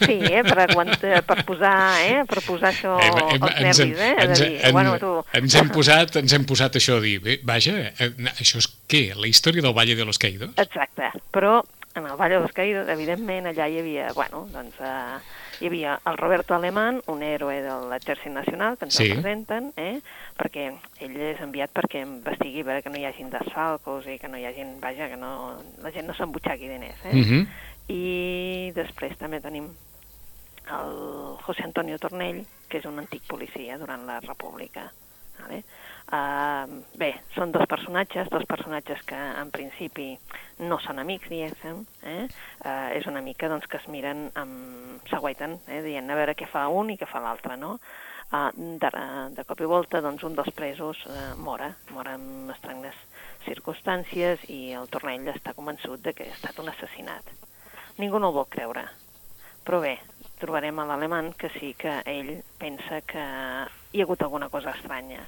sí 0.05 0.17
eh, 0.31 0.43
per, 0.47 0.57
aguantar, 0.69 1.21
per 1.27 1.43
posar, 1.45 1.73
eh, 2.07 2.23
per 2.29 2.41
posar 2.45 2.71
això 2.73 2.97
Hem- 3.03 3.21
hem- 3.35 3.43
als 3.43 3.59
ens, 3.61 3.79
hem, 3.79 3.89
nervis, 3.93 4.03
eh? 4.03 4.13
És 4.17 4.27
ens, 4.29 4.41
a 4.41 4.45
dir, 4.45 4.59
en- 4.65 4.73
bueno, 4.77 4.97
tu... 5.01 5.13
ens 5.41 5.55
hem 5.59 5.69
posat 5.75 6.15
ens 6.23 6.33
hem 6.37 6.45
posat 6.49 6.79
això 6.79 6.97
a 6.97 7.03
dir, 7.03 7.17
bé, 7.23 7.39
vaja, 7.43 7.75
eh, 7.99 8.11
això 8.37 8.61
és 8.63 8.69
què? 8.87 9.03
La 9.15 9.27
història 9.27 9.61
del 9.65 9.73
Valle 9.75 9.95
de 9.99 10.05
los 10.05 10.17
Caídos? 10.19 10.51
Exacte, 10.57 11.11
però 11.31 11.59
en 11.97 12.05
el 12.05 12.15
Valle 12.15 12.35
de 12.35 12.41
los 12.45 12.53
Caídos, 12.53 12.87
evidentment, 12.93 13.47
allà 13.49 13.65
hi 13.67 13.79
havia, 13.81 14.11
bueno, 14.13 14.45
doncs, 14.53 14.75
eh, 14.79 15.17
hi 15.59 15.65
havia 15.71 15.95
el 16.05 16.17
Roberto 16.19 16.53
Alemán, 16.53 16.99
un 17.09 17.23
héroe 17.25 17.55
de 17.65 17.73
l'exèrcit 17.89 18.29
nacional, 18.29 18.77
que 18.77 18.85
ens 18.85 18.93
Sí. 18.99 19.07
el 19.09 19.15
presenten, 19.17 19.71
eh, 19.75 19.99
perquè 20.37 20.67
ell 21.03 21.17
és 21.31 21.41
enviat 21.43 21.73
perquè 21.75 22.03
investigui 22.05 22.65
veure 22.67 22.83
que 22.85 22.93
no 22.93 22.99
hi 22.99 23.07
hagin 23.09 23.31
desfalcos 23.33 24.07
i 24.07 24.19
que 24.21 24.29
no 24.31 24.37
hi 24.37 24.45
hagin, 24.49 24.77
vaja, 24.83 25.09
que 25.11 25.17
no, 25.19 25.31
la 25.83 25.91
gent 25.95 26.07
no 26.07 26.15
s'embutxaqui 26.17 26.69
diners, 26.69 27.03
eh? 27.05 27.15
Uh 27.15 27.25
-huh. 27.25 27.43
I 27.87 28.71
després 28.75 29.17
també 29.17 29.41
tenim 29.41 29.69
el 30.71 31.37
José 31.45 31.63
Antonio 31.63 31.97
Tornell, 31.97 32.45
que 32.67 32.79
és 32.79 32.85
un 32.85 32.99
antic 32.99 33.23
policia 33.27 33.77
durant 33.77 34.05
la 34.05 34.19
República. 34.19 34.91
Vale? 35.37 35.61
Uh, 36.07 36.81
bé, 36.97 37.11
són 37.35 37.51
dos 37.51 37.67
personatges, 37.69 38.29
dos 38.31 38.45
personatges 38.49 39.03
que 39.05 39.15
en 39.15 39.51
principi 39.51 40.07
no 40.59 40.79
són 40.79 40.99
amics, 41.03 41.29
diguéssim, 41.29 41.83
eh? 42.03 42.27
Uh, 42.63 42.89
és 42.97 43.05
una 43.11 43.21
mica 43.21 43.49
doncs, 43.51 43.67
que 43.67 43.77
es 43.77 43.87
miren, 43.91 44.29
amb... 44.39 45.03
s'aguaiten, 45.11 45.59
eh? 45.67 45.81
dient 45.85 46.09
a 46.09 46.17
veure 46.17 46.35
què 46.35 46.47
fa 46.49 46.65
un 46.73 46.89
i 46.89 46.97
què 46.97 47.07
fa 47.07 47.21
l'altre, 47.23 47.55
no? 47.59 47.77
Uh, 48.27 48.51
de, 48.51 48.89
de 49.37 49.43
cop 49.47 49.61
i 49.63 49.67
volta, 49.71 50.01
doncs, 50.03 50.25
un 50.27 50.33
dels 50.35 50.51
presos 50.51 50.99
uh, 51.07 51.31
mora, 51.39 51.69
mora 51.95 52.17
en 52.17 52.51
estranges 52.51 52.97
circumstàncies 53.45 54.43
i 54.51 54.73
el 54.75 54.89
Tornell 54.91 55.29
està 55.31 55.53
convençut 55.55 56.03
de 56.03 56.11
que 56.11 56.27
ha 56.27 56.35
estat 56.35 56.59
un 56.59 56.67
assassinat. 56.67 57.29
Ningú 58.01 58.19
no 58.19 58.27
ho 58.27 58.35
vol 58.35 58.49
creure, 58.51 58.83
però 59.63 59.79
bé, 59.79 59.93
trobarem 60.41 60.79
a 60.79 60.85
l'alemany 60.89 61.31
que 61.39 61.53
sí 61.55 61.71
que 61.79 62.01
ell 62.03 62.33
pensa 62.59 62.99
que 63.07 63.23
hi 63.23 64.03
ha 64.03 64.05
hagut 64.05 64.27
alguna 64.27 64.51
cosa 64.51 64.75
estranya. 64.75 65.23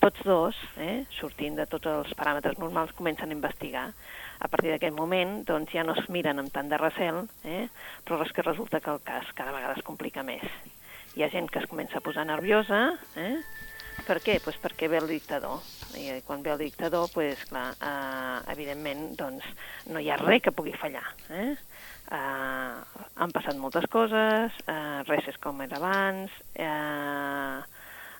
Tots 0.00 0.26
dos, 0.26 0.58
eh, 0.80 1.04
sortint 1.12 1.54
de 1.60 1.68
tots 1.70 1.86
els 1.86 2.12
paràmetres 2.18 2.58
normals, 2.58 2.96
comencen 2.98 3.30
a 3.30 3.36
investigar. 3.36 3.86
A 4.40 4.48
partir 4.48 4.72
d'aquest 4.72 4.96
moment, 4.96 5.44
doncs, 5.46 5.70
ja 5.76 5.84
no 5.84 5.94
es 5.94 6.08
miren 6.08 6.40
amb 6.40 6.50
tant 6.50 6.70
de 6.72 6.82
recel, 6.82 7.26
eh, 7.44 7.68
però 8.02 8.20
és 8.24 8.32
que 8.32 8.42
resulta 8.42 8.80
que 8.80 8.90
el 8.90 9.02
cas 9.04 9.30
cada 9.38 9.52
vegada 9.52 9.78
es 9.78 9.84
complica 9.84 10.24
més. 10.26 10.46
Hi 11.16 11.24
ha 11.24 11.30
gent 11.32 11.48
que 11.50 11.58
es 11.58 11.66
comença 11.66 11.98
a 11.98 12.04
posar 12.04 12.22
nerviosa, 12.28 12.84
eh? 13.18 13.40
Per 14.06 14.16
què? 14.22 14.36
Pues 14.44 14.56
perquè 14.62 14.86
ve 14.88 15.00
el 15.00 15.08
dictador. 15.10 15.58
I 15.98 16.20
quan 16.26 16.44
ve 16.44 16.52
el 16.54 16.60
dictador, 16.62 17.08
pues, 17.12 17.42
clar, 17.50 17.72
eh, 17.82 18.52
evidentment, 18.54 19.16
doncs, 19.18 19.46
no 19.90 20.00
hi 20.00 20.10
ha 20.10 20.18
res 20.20 20.44
que 20.44 20.54
pugui 20.54 20.72
fallar. 20.78 21.04
Eh? 21.34 21.56
Uh, 22.10 23.02
han 23.22 23.30
passat 23.30 23.54
moltes 23.54 23.84
coses, 23.90 24.56
uh, 24.66 25.02
res 25.06 25.28
és 25.30 25.36
com 25.38 25.60
era 25.62 25.78
abans, 25.78 26.32
uh, 26.58 27.60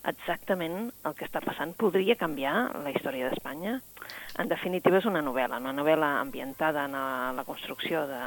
exactament 0.06 0.92
el 1.08 1.16
que 1.18 1.26
està 1.26 1.42
passant 1.42 1.74
podria 1.74 2.14
canviar 2.20 2.54
la 2.84 2.92
història 2.94 3.26
d'Espanya. 3.26 3.80
En 4.38 4.50
definitiva 4.52 5.00
és 5.00 5.10
una 5.10 5.24
novel·la, 5.26 5.58
una 5.58 5.74
novel·la 5.74 6.12
ambientada 6.20 6.86
en 6.86 6.94
la 7.38 7.46
construcció 7.48 8.06
de, 8.06 8.22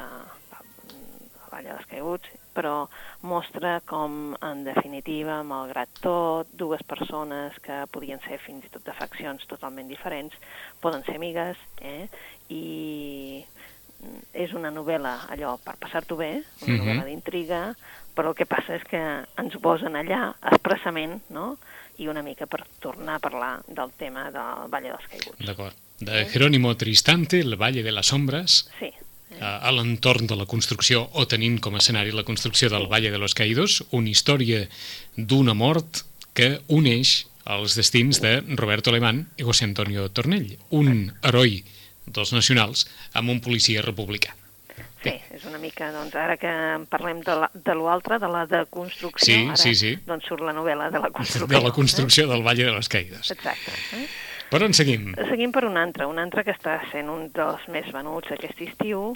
de 0.52 0.60
la 0.60 1.48
Valla 1.48 1.78
dels 1.78 1.88
Caiguts, 1.94 2.43
però 2.54 2.88
mostra 3.26 3.80
com, 3.86 4.36
en 4.40 4.62
definitiva, 4.66 5.42
malgrat 5.46 5.90
tot, 6.04 6.50
dues 6.52 6.82
persones 6.86 7.58
que 7.64 7.82
podien 7.92 8.22
ser 8.26 8.38
fins 8.42 8.64
i 8.66 8.72
tot 8.72 8.86
de 8.86 8.94
faccions 8.96 9.44
totalment 9.50 9.90
diferents, 9.90 10.34
poden 10.80 11.04
ser 11.06 11.18
amigues, 11.18 11.60
eh? 11.82 12.06
i 12.48 13.44
és 14.36 14.52
una 14.52 14.70
novel·la, 14.74 15.14
allò, 15.32 15.54
per 15.64 15.76
passar-t'ho 15.80 16.16
bé, 16.16 16.32
una 16.36 16.66
uh 16.66 16.68
-huh. 16.68 16.80
novel·la 16.82 17.04
d'intriga, 17.08 17.60
però 18.14 18.30
el 18.30 18.34
que 18.38 18.46
passa 18.46 18.76
és 18.76 18.84
que 18.84 19.00
ens 19.36 19.56
posen 19.60 19.96
allà 19.96 20.34
expressament, 20.52 21.22
no?, 21.30 21.56
i 21.98 22.08
una 22.08 22.22
mica 22.22 22.46
per 22.46 22.64
tornar 22.80 23.16
a 23.16 23.22
parlar 23.22 23.62
del 23.66 23.92
tema 23.96 24.30
del 24.30 24.68
Valle 24.70 24.90
dels 24.90 25.06
Caiguts. 25.10 25.46
D'acord. 25.46 25.74
De 26.00 26.24
Jerónimo 26.26 26.76
Tristante, 26.76 27.38
el 27.38 27.56
Valle 27.56 27.84
de 27.84 27.92
les 27.92 28.12
Ombres, 28.12 28.68
sí. 28.80 28.90
A 29.40 29.70
l'entorn 29.74 30.28
de 30.30 30.36
la 30.38 30.46
construcció, 30.46 31.08
o 31.12 31.26
tenint 31.26 31.58
com 31.60 31.74
a 31.74 31.80
escenari 31.82 32.12
la 32.14 32.24
construcció 32.24 32.70
del 32.70 32.86
Valle 32.90 33.10
de 33.10 33.18
los 33.18 33.34
Caídos, 33.34 33.82
una 33.90 34.10
història 34.12 34.64
d'una 35.16 35.54
mort 35.58 36.04
que 36.34 36.60
uneix 36.68 37.24
els 37.44 37.74
destins 37.76 38.20
de 38.24 38.38
Roberto 38.56 38.90
Alemán 38.90 39.26
i 39.36 39.44
José 39.44 39.66
Antonio 39.68 40.06
Tornell, 40.08 40.56
un 40.70 41.12
heroi 41.22 41.60
dels 42.06 42.32
nacionals 42.32 42.86
amb 43.12 43.30
un 43.32 43.42
policia 43.44 43.82
republicà. 43.84 44.34
Sí, 45.04 45.12
és 45.36 45.42
una 45.44 45.58
mica, 45.60 45.90
doncs, 45.92 46.14
ara 46.16 46.38
que 46.40 46.50
parlem 46.88 47.20
de 47.26 47.34
l'altre, 47.76 48.16
de, 48.16 48.24
de 48.24 48.30
la 48.32 48.44
deconstrucció, 48.48 49.34
sí, 49.34 49.40
ara, 49.52 49.58
sí, 49.60 49.74
sí. 49.76 49.92
doncs 50.06 50.30
surt 50.30 50.46
la 50.46 50.54
novel·la 50.56 50.88
de 50.94 51.02
la 51.02 51.10
construcció. 51.12 51.50
De 51.52 51.60
la 51.60 51.72
construcció 51.76 52.24
eh? 52.24 52.30
del 52.30 52.46
Valle 52.46 52.64
de 52.64 52.72
les 52.72 52.88
Caïdes. 52.88 53.34
Exacte. 53.34 53.74
Eh? 53.98 54.06
Per 54.54 54.60
on 54.62 54.70
seguim? 54.70 55.08
Seguim 55.26 55.50
per 55.50 55.64
un 55.66 55.74
altre, 55.74 56.06
un 56.06 56.20
altre 56.22 56.44
que 56.46 56.52
està 56.54 56.76
sent 56.92 57.08
un 57.10 57.24
dels 57.34 57.64
més 57.74 57.88
venuts 57.90 58.30
aquest 58.30 58.60
estiu, 58.62 59.08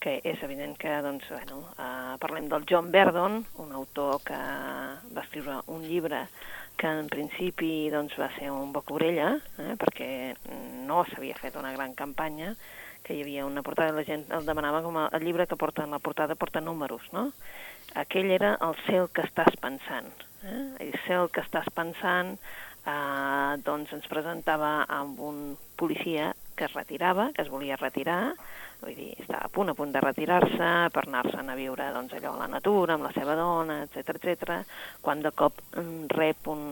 que 0.00 0.14
és 0.24 0.40
evident 0.40 0.70
que, 0.80 0.94
doncs, 1.04 1.26
bueno, 1.28 1.58
uh, 1.74 2.14
parlem 2.22 2.46
del 2.48 2.64
John 2.64 2.88
Verdon, 2.94 3.42
un 3.60 3.74
autor 3.76 4.22
que 4.24 4.38
va 4.38 5.24
escriure 5.26 5.58
un 5.74 5.82
llibre 5.84 6.22
que 6.80 6.88
en 6.88 7.10
principi 7.12 7.90
doncs, 7.92 8.16
va 8.16 8.30
ser 8.38 8.48
un 8.48 8.72
boc 8.72 8.94
orella, 8.96 9.34
eh, 9.60 9.74
perquè 9.76 10.08
no 10.88 11.02
s'havia 11.10 11.36
fet 11.42 11.60
una 11.60 11.74
gran 11.76 11.92
campanya, 11.92 12.54
que 13.04 13.18
hi 13.18 13.20
havia 13.20 13.44
una 13.44 13.60
portada, 13.66 13.92
la 13.92 14.04
gent 14.08 14.24
el 14.32 14.48
demanava 14.48 14.80
com 14.86 14.96
el 15.02 15.26
llibre 15.26 15.44
que 15.46 15.60
porta 15.60 15.84
en 15.84 15.92
la 15.92 16.00
portada 16.00 16.40
porta 16.40 16.64
números, 16.64 17.04
no? 17.12 17.28
Aquell 18.00 18.32
era 18.32 18.56
el 18.64 18.80
cel 18.88 19.12
que 19.12 19.28
estàs 19.28 19.60
pensant. 19.60 20.08
Eh? 20.40 20.88
El 20.88 20.96
cel 21.04 21.28
que 21.28 21.44
estàs 21.44 21.68
pensant 21.76 22.38
eh, 22.86 23.52
doncs 23.66 23.92
ens 23.96 24.08
presentava 24.10 24.84
amb 24.88 25.20
un 25.20 25.40
policia 25.76 26.32
que 26.56 26.64
es 26.64 26.72
retirava, 26.72 27.30
que 27.36 27.44
es 27.44 27.50
volia 27.52 27.76
retirar, 27.76 28.32
vull 28.80 28.96
dir, 28.96 29.10
està 29.20 29.42
a 29.44 29.50
punt 29.52 29.72
a 29.72 29.76
punt 29.76 29.92
de 29.92 30.00
retirar-se 30.00 30.70
per 30.92 31.04
anar-se'n 31.04 31.52
a 31.52 31.56
viure 31.58 31.90
doncs, 31.92 32.14
allò 32.16 32.32
a 32.34 32.42
la 32.44 32.52
natura, 32.56 32.96
amb 32.96 33.08
la 33.08 33.12
seva 33.16 33.36
dona, 33.36 33.82
etc 33.84 34.16
etc. 34.16 34.56
quan 35.04 35.20
de 35.24 35.32
cop 35.36 35.60
mm, 35.76 36.08
rep 36.16 36.48
un, 36.52 36.64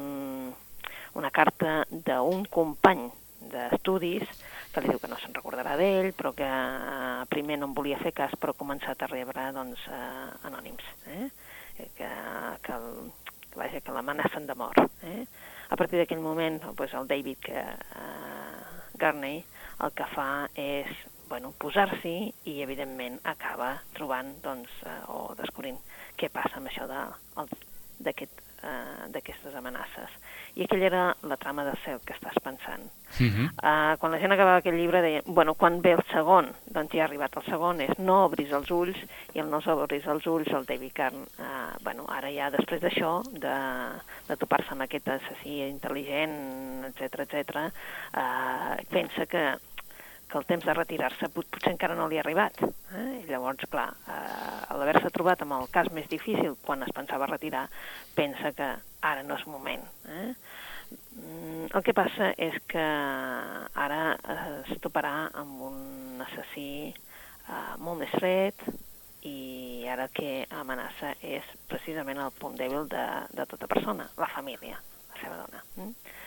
una 1.20 1.30
carta 1.30 1.82
d'un 1.90 2.46
company 2.48 3.06
d'estudis 3.52 4.24
que 4.72 4.82
li 4.82 4.90
diu 4.90 4.98
que 4.98 5.08
no 5.10 5.16
se'n 5.20 5.36
recordarà 5.36 5.76
d'ell, 5.78 6.10
però 6.16 6.32
que 6.34 6.48
eh, 6.48 7.26
primer 7.30 7.60
no 7.60 7.68
en 7.70 7.74
volia 7.76 8.00
fer 8.00 8.14
cas, 8.16 8.32
però 8.40 8.54
ha 8.54 8.58
començat 8.58 9.04
a 9.04 9.10
rebre 9.10 9.50
doncs, 9.54 9.84
eh, 9.86 10.30
anònims, 10.48 10.88
eh? 11.14 11.28
que, 11.76 12.08
que, 12.64 12.74
el, 12.74 12.88
que, 13.44 13.58
vaja, 13.58 13.82
que 13.84 13.94
l'amenacen 13.94 14.48
de 14.48 14.56
mort. 14.58 14.80
Eh? 15.06 15.22
A 15.74 15.76
partir 15.76 15.98
d'aquell 15.98 16.20
moment, 16.22 16.60
doncs, 16.78 16.92
el 16.94 17.08
David 17.10 17.40
que, 17.42 17.58
eh, 17.58 18.90
Garney 19.02 19.40
el 19.82 19.90
que 19.98 20.06
fa 20.12 20.26
és 20.54 20.86
bueno, 21.26 21.50
posar-s'hi 21.58 22.12
i, 22.52 22.52
evidentment, 22.62 23.16
acaba 23.26 23.72
trobant 23.96 24.30
doncs, 24.44 24.70
eh, 24.86 25.00
o 25.10 25.34
descobrint 25.34 25.80
què 26.20 26.30
passa 26.30 26.60
amb 26.60 26.70
això 26.70 26.86
d'aquestes 26.86 28.12
aquest, 28.12 29.50
eh, 29.50 29.58
amenaces. 29.62 30.14
I 30.54 30.64
aquella 30.64 30.86
era 30.86 31.16
la 31.26 31.36
trama 31.36 31.64
de 31.66 31.74
cel 31.84 31.98
que 32.06 32.14
estàs 32.14 32.36
pensant. 32.42 32.84
Uh 33.14 33.26
-huh. 33.26 33.46
uh, 33.46 33.98
quan 33.98 34.12
la 34.12 34.18
gent 34.18 34.32
acabava 34.32 34.56
aquest 34.58 34.76
llibre 34.76 35.02
deia, 35.02 35.22
bueno, 35.26 35.54
quan 35.54 35.80
ve 35.82 35.92
el 35.92 36.02
segon, 36.12 36.52
doncs 36.66 36.92
ja 36.92 37.02
ha 37.02 37.04
arribat 37.04 37.36
el 37.36 37.44
segon, 37.44 37.80
és 37.80 37.98
no 37.98 38.24
obris 38.24 38.50
els 38.52 38.70
ulls, 38.70 38.96
i 39.34 39.38
el 39.38 39.50
no 39.50 39.60
obris 39.66 40.06
els 40.06 40.26
ulls, 40.26 40.48
el 40.48 40.64
David 40.64 40.92
Carn, 40.92 41.22
uh, 41.38 41.74
bueno, 41.82 42.04
ara 42.08 42.30
ja 42.30 42.50
després 42.50 42.80
d'això, 42.80 43.22
de, 43.32 43.56
de 44.28 44.36
topar-se 44.36 44.72
amb 44.72 44.82
aquest 44.82 45.08
assassí 45.08 45.60
intel·ligent, 45.68 46.84
etc 46.86 47.20
etc, 47.20 47.70
uh, 48.16 48.76
pensa 48.90 49.26
que 49.26 49.58
que 50.34 50.40
el 50.42 50.46
temps 50.50 50.64
de 50.66 50.74
retirar-se 50.74 51.28
potser 51.30 51.70
encara 51.70 51.94
no 51.94 52.08
li 52.10 52.18
ha 52.18 52.22
arribat. 52.24 52.56
Eh? 52.98 53.20
I 53.20 53.28
llavors, 53.28 53.62
clar, 53.70 53.86
eh, 54.10 54.64
a 54.66 54.74
l'haver-se 54.74 55.12
trobat 55.14 55.44
amb 55.44 55.54
el 55.60 55.68
cas 55.70 55.92
més 55.94 56.08
difícil 56.10 56.56
quan 56.64 56.82
es 56.82 56.90
pensava 56.96 57.28
retirar, 57.30 57.68
pensa 58.18 58.50
que 58.56 58.66
ara 59.06 59.22
no 59.22 59.36
és 59.38 59.44
moment. 59.46 59.84
Eh? 60.10 60.32
Mm, 60.90 61.68
el 61.70 61.84
que 61.86 61.94
passa 61.94 62.32
és 62.34 62.58
que 62.66 62.82
ara 62.82 64.00
es 64.64 64.74
toparà 64.82 65.14
amb 65.38 65.62
un 65.70 66.26
assassí 66.26 66.90
eh, 66.90 67.62
molt 67.78 68.02
més 68.02 68.18
fred 68.18 68.66
i 69.30 69.86
ara 69.88 70.10
que 70.10 70.42
amenaça 70.50 71.14
és 71.22 71.46
precisament 71.70 72.18
el 72.26 72.34
punt 72.42 72.58
dèbil 72.58 72.90
de, 72.90 73.06
de 73.38 73.46
tota 73.54 73.70
persona, 73.70 74.10
la 74.18 74.32
família, 74.34 74.82
la 75.14 75.22
seva 75.22 75.38
dona. 75.44 75.62
Mm? 75.78 76.22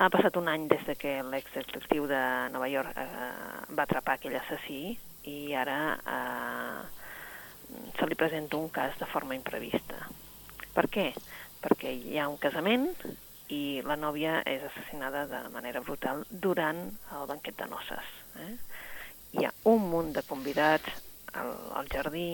Ha 0.00 0.08
passat 0.10 0.36
un 0.40 0.48
any 0.48 0.66
des 0.70 0.82
de 0.88 0.96
que 0.98 1.18
l'ex-detectiu 1.28 2.06
de 2.10 2.20
Nova 2.54 2.68
York 2.68 2.96
eh, 2.96 3.08
va 3.76 3.84
atrapar 3.84 4.16
aquell 4.16 4.38
assassí 4.38 4.96
i 5.28 5.54
ara 5.54 5.78
eh, 6.14 6.80
se 7.98 8.08
li 8.08 8.16
presenta 8.18 8.56
un 8.56 8.70
cas 8.70 8.96
de 8.98 9.06
forma 9.06 9.36
imprevista. 9.36 10.00
Per 10.72 10.88
què? 10.88 11.12
Perquè 11.62 11.92
hi 11.92 12.18
ha 12.18 12.30
un 12.32 12.40
casament 12.40 12.88
i 13.52 13.82
la 13.84 13.98
nòvia 14.00 14.40
és 14.48 14.64
assassinada 14.64 15.26
de 15.30 15.42
manera 15.52 15.82
brutal 15.84 16.24
durant 16.30 16.82
el 16.88 17.28
banquet 17.28 17.58
de 17.60 17.68
noces. 17.70 18.12
Eh? 18.40 18.52
Hi 19.36 19.46
ha 19.46 19.52
un 19.70 19.88
munt 19.92 20.12
de 20.16 20.24
convidats 20.28 20.88
al, 21.38 21.52
al 21.78 21.88
jardí 21.92 22.28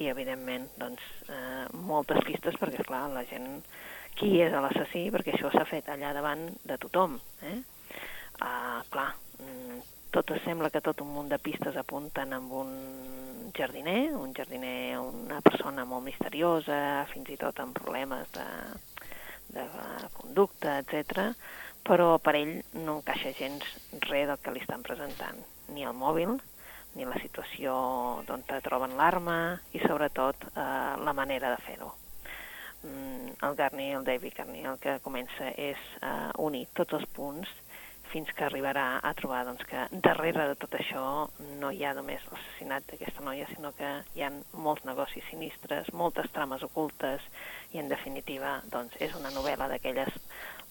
i, 0.00 0.08
evidentment, 0.08 0.68
doncs, 0.80 1.04
eh, 1.28 1.66
moltes 1.88 2.24
pistes 2.26 2.56
perquè, 2.60 2.84
clar, 2.88 3.04
la 3.12 3.24
gent 3.28 3.60
qui 4.18 4.36
és 4.44 4.52
l'assassí, 4.52 5.06
perquè 5.14 5.34
això 5.34 5.50
s'ha 5.52 5.64
fet 5.68 5.88
allà 5.92 6.12
davant 6.16 6.44
de 6.68 6.78
tothom. 6.80 7.18
Eh? 7.48 7.58
Uh, 8.42 8.80
clar, 8.92 9.10
mm, 9.38 9.80
tot 10.12 10.32
sembla 10.44 10.70
que 10.70 10.82
tot 10.84 11.00
un 11.00 11.12
munt 11.14 11.30
de 11.32 11.38
pistes 11.40 11.76
apunten 11.80 12.32
amb 12.36 12.52
un 12.52 12.72
jardiner, 13.56 14.14
un 14.16 14.34
jardiner, 14.36 14.98
una 15.00 15.40
persona 15.40 15.84
molt 15.88 16.04
misteriosa, 16.04 17.06
fins 17.12 17.30
i 17.32 17.38
tot 17.40 17.60
amb 17.60 17.76
problemes 17.76 18.28
de, 18.36 18.46
de 19.56 19.66
conducta, 20.18 20.78
etc. 20.82 21.32
però 21.84 22.18
per 22.18 22.36
ell 22.38 22.54
no 22.78 22.98
encaixa 23.00 23.32
gens 23.38 23.64
res 24.08 24.28
del 24.28 24.38
que 24.42 24.54
li 24.54 24.62
estan 24.64 24.84
presentant, 24.86 25.40
ni 25.72 25.84
el 25.88 25.96
mòbil, 25.96 26.36
ni 26.94 27.08
la 27.08 27.18
situació 27.20 27.74
d'on 28.28 28.44
troben 28.44 28.96
l'arma 29.00 29.38
i 29.72 29.80
sobretot 29.80 30.48
eh, 30.52 30.94
la 31.00 31.16
manera 31.16 31.56
de 31.56 31.60
fer-ho. 31.64 31.92
Mm, 32.82 33.36
el 33.48 33.56
Garni, 33.58 33.90
el 33.96 34.04
David 34.04 34.36
Garni, 34.36 34.64
el 34.68 34.78
que 34.82 34.98
comença 35.04 35.50
és 35.56 35.80
uh, 36.02 36.30
unir 36.42 36.66
tots 36.76 36.98
els 36.98 37.08
punts 37.16 37.50
fins 38.12 38.28
que 38.36 38.44
arribarà 38.44 39.00
a 39.00 39.14
trobar 39.16 39.42
doncs, 39.48 39.64
que 39.68 39.86
darrere 40.04 40.44
de 40.50 40.56
tot 40.60 40.74
això 40.76 41.04
no 41.60 41.70
hi 41.72 41.80
ha 41.84 41.94
només 41.96 42.20
l'assassinat 42.28 42.84
d'aquesta 42.90 43.24
noia, 43.24 43.46
sinó 43.54 43.72
que 43.78 43.88
hi 44.16 44.24
ha 44.26 44.30
molts 44.52 44.84
negocis 44.84 45.24
sinistres, 45.30 45.88
moltes 45.96 46.28
trames 46.34 46.64
ocultes 46.66 47.24
i, 47.72 47.80
en 47.80 47.88
definitiva, 47.88 48.58
doncs, 48.72 48.98
és 49.00 49.16
una 49.16 49.32
novel·la 49.32 49.70
d'aquelles 49.72 50.12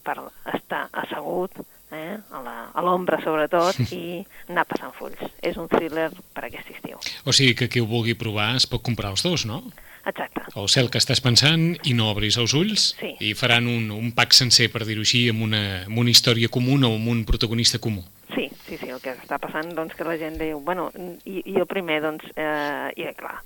per 0.06 0.18
estar 0.54 0.88
assegut, 1.04 1.58
eh, 1.94 2.18
a 2.32 2.82
l'ombra 2.86 3.20
sobretot, 3.22 3.78
i 3.94 4.22
anar 4.50 4.66
passant 4.70 4.94
fulls. 4.98 5.22
És 5.42 5.58
un 5.62 5.70
thriller 5.70 6.10
per 6.34 6.48
aquest 6.48 6.74
estiu. 6.76 7.02
O 7.26 7.34
sigui 7.34 7.58
que 7.58 7.70
qui 7.70 7.82
ho 7.82 7.90
vulgui 7.90 8.18
provar 8.18 8.54
es 8.58 8.70
pot 8.70 8.86
comprar 8.86 9.14
els 9.14 9.26
dos, 9.26 9.46
no? 9.50 9.64
Exacte. 10.06 10.42
El 10.56 10.68
cel 10.70 10.90
que 10.90 10.98
estàs 10.98 11.22
pensant 11.22 11.76
i 11.86 11.94
no 11.94 12.10
obris 12.12 12.38
els 12.42 12.54
ulls 12.58 12.96
Sí. 13.00 13.14
i 13.20 13.34
faran 13.38 13.68
un, 13.68 13.92
un 13.92 14.12
pack 14.18 14.34
sencer, 14.34 14.72
per 14.72 14.84
dir-ho 14.86 15.02
així, 15.06 15.28
amb 15.30 15.44
una, 15.44 15.84
amb 15.86 15.98
una 16.02 16.10
història 16.10 16.50
comuna 16.50 16.88
o 16.90 16.96
amb 16.96 17.08
un 17.14 17.24
protagonista 17.26 17.78
comú. 17.80 18.04
Sí, 18.34 18.50
sí, 18.68 18.78
sí, 18.78 18.90
el 18.90 19.00
que 19.04 19.14
està 19.14 19.38
passant, 19.40 19.74
doncs, 19.76 19.94
que 19.96 20.04
la 20.08 20.18
gent 20.18 20.38
diu, 20.40 20.60
bueno, 20.66 20.90
i, 21.26 21.42
i 21.46 21.56
el 21.60 21.68
primer, 21.68 22.02
doncs, 22.02 22.24
eh, 22.36 22.92
i 22.96 23.08
clar, 23.18 23.38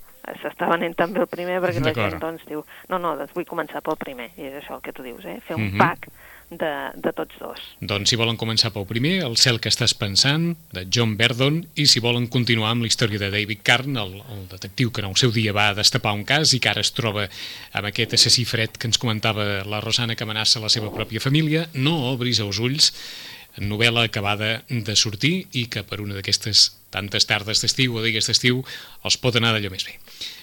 s'està 0.42 0.68
venent 0.70 0.94
també 0.98 1.20
el 1.20 1.26
primer 1.30 1.60
perquè 1.60 1.82
la 1.84 1.92
gent, 1.92 2.20
doncs, 2.22 2.46
diu, 2.48 2.64
no, 2.88 2.98
no, 2.98 3.16
doncs 3.18 3.34
vull 3.34 3.44
començar 3.46 3.82
pel 3.82 3.96
primer, 4.00 4.30
i 4.38 4.48
és 4.48 4.54
això 4.62 4.76
el 4.78 4.82
que 4.82 4.92
tu 4.96 5.02
dius, 5.02 5.24
eh, 5.24 5.40
fer 5.46 5.56
un 5.56 5.72
Mhm. 5.72 5.78
pack 5.78 6.08
de, 6.50 6.72
de 6.94 7.12
tots 7.16 7.38
dos. 7.40 7.62
Doncs 7.80 8.12
si 8.12 8.18
volen 8.18 8.38
començar 8.38 8.70
pel 8.74 8.86
primer, 8.88 9.18
El 9.26 9.36
cel 9.40 9.58
que 9.62 9.70
estàs 9.72 9.96
pensant, 9.98 10.52
de 10.74 10.86
John 10.92 11.16
Verdon, 11.18 11.62
i 11.74 11.86
si 11.90 12.02
volen 12.04 12.28
continuar 12.32 12.70
amb 12.72 12.86
la 12.86 12.90
història 12.90 13.20
de 13.22 13.30
David 13.34 13.64
Carn, 13.66 13.96
el, 13.98 14.14
el 14.20 14.44
detectiu 14.52 14.92
que 14.92 15.02
en 15.02 15.10
el 15.10 15.16
seu 15.18 15.32
dia 15.34 15.54
va 15.56 15.72
destapar 15.74 16.14
un 16.14 16.24
cas 16.28 16.54
i 16.54 16.60
que 16.62 16.70
ara 16.70 16.84
es 16.84 16.92
troba 16.96 17.26
amb 17.72 17.90
aquest 17.90 18.14
assassí 18.18 18.46
fred 18.46 18.78
que 18.78 18.90
ens 18.90 19.00
comentava 19.02 19.64
la 19.66 19.82
Rosana 19.82 20.14
que 20.14 20.26
amenaça 20.26 20.62
la 20.62 20.72
seva 20.72 20.92
pròpia 20.94 21.22
família, 21.22 21.66
no 21.74 21.96
obris 22.12 22.40
els 22.44 22.62
ulls, 22.62 22.92
novel·la 23.56 24.04
acabada 24.06 24.60
de 24.68 24.96
sortir 24.96 25.46
i 25.56 25.66
que 25.72 25.82
per 25.82 26.02
una 26.04 26.14
d'aquestes 26.18 26.68
tantes 26.92 27.26
tardes 27.26 27.62
d'estiu 27.64 27.96
o 27.96 28.04
digues 28.04 28.28
d'estiu 28.28 28.62
els 29.02 29.18
pot 29.20 29.36
anar 29.36 29.54
d'allò 29.56 29.72
més 29.72 29.88
bé. 29.88 29.96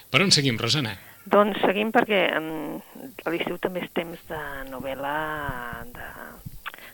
Per 0.10 0.22
on 0.26 0.34
seguim, 0.34 0.58
Rosana? 0.60 0.98
Doncs 1.24 1.62
seguim 1.63 1.88
perquè 1.96 2.25
a 2.36 3.32
l'estiu 3.32 3.56
també 3.63 3.86
és 3.86 3.92
temps 3.96 4.24
de 4.27 4.39
novel·la, 4.68 5.13
de 5.96 6.08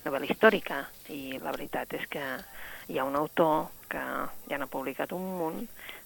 novel·la 0.05 0.27
històrica 0.29 0.83
i 1.09 1.39
la 1.41 1.53
veritat 1.55 1.95
és 1.97 2.05
que 2.13 2.25
hi 2.93 2.99
ha 2.99 3.07
un 3.09 3.17
autor 3.17 3.71
que 3.89 4.03
ja 4.51 4.59
n'ha 4.61 4.69
publicat 4.69 5.15
un 5.17 5.25
munt 5.39 5.63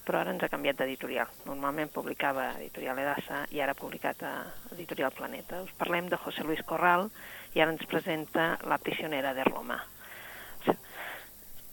però 0.07 0.21
ara 0.21 0.31
ens 0.31 0.43
ha 0.43 0.51
canviat 0.51 0.79
d'editorial. 0.79 1.27
Normalment 1.47 1.91
publicava 1.91 2.49
Editorial 2.61 2.99
Edassa 3.03 3.43
i 3.51 3.59
ara 3.63 3.75
ha 3.75 3.79
publicat 3.79 4.23
a 4.23 4.33
Editorial 4.75 5.11
Planeta. 5.15 5.61
Us 5.63 5.75
parlem 5.79 6.07
de 6.11 6.19
José 6.23 6.43
Luis 6.47 6.63
Corral 6.67 7.09
i 7.55 7.63
ara 7.63 7.75
ens 7.75 7.83
presenta 7.91 8.53
La 8.67 8.79
prisionera 8.79 9.33
de 9.35 9.47
Roma. 9.47 9.81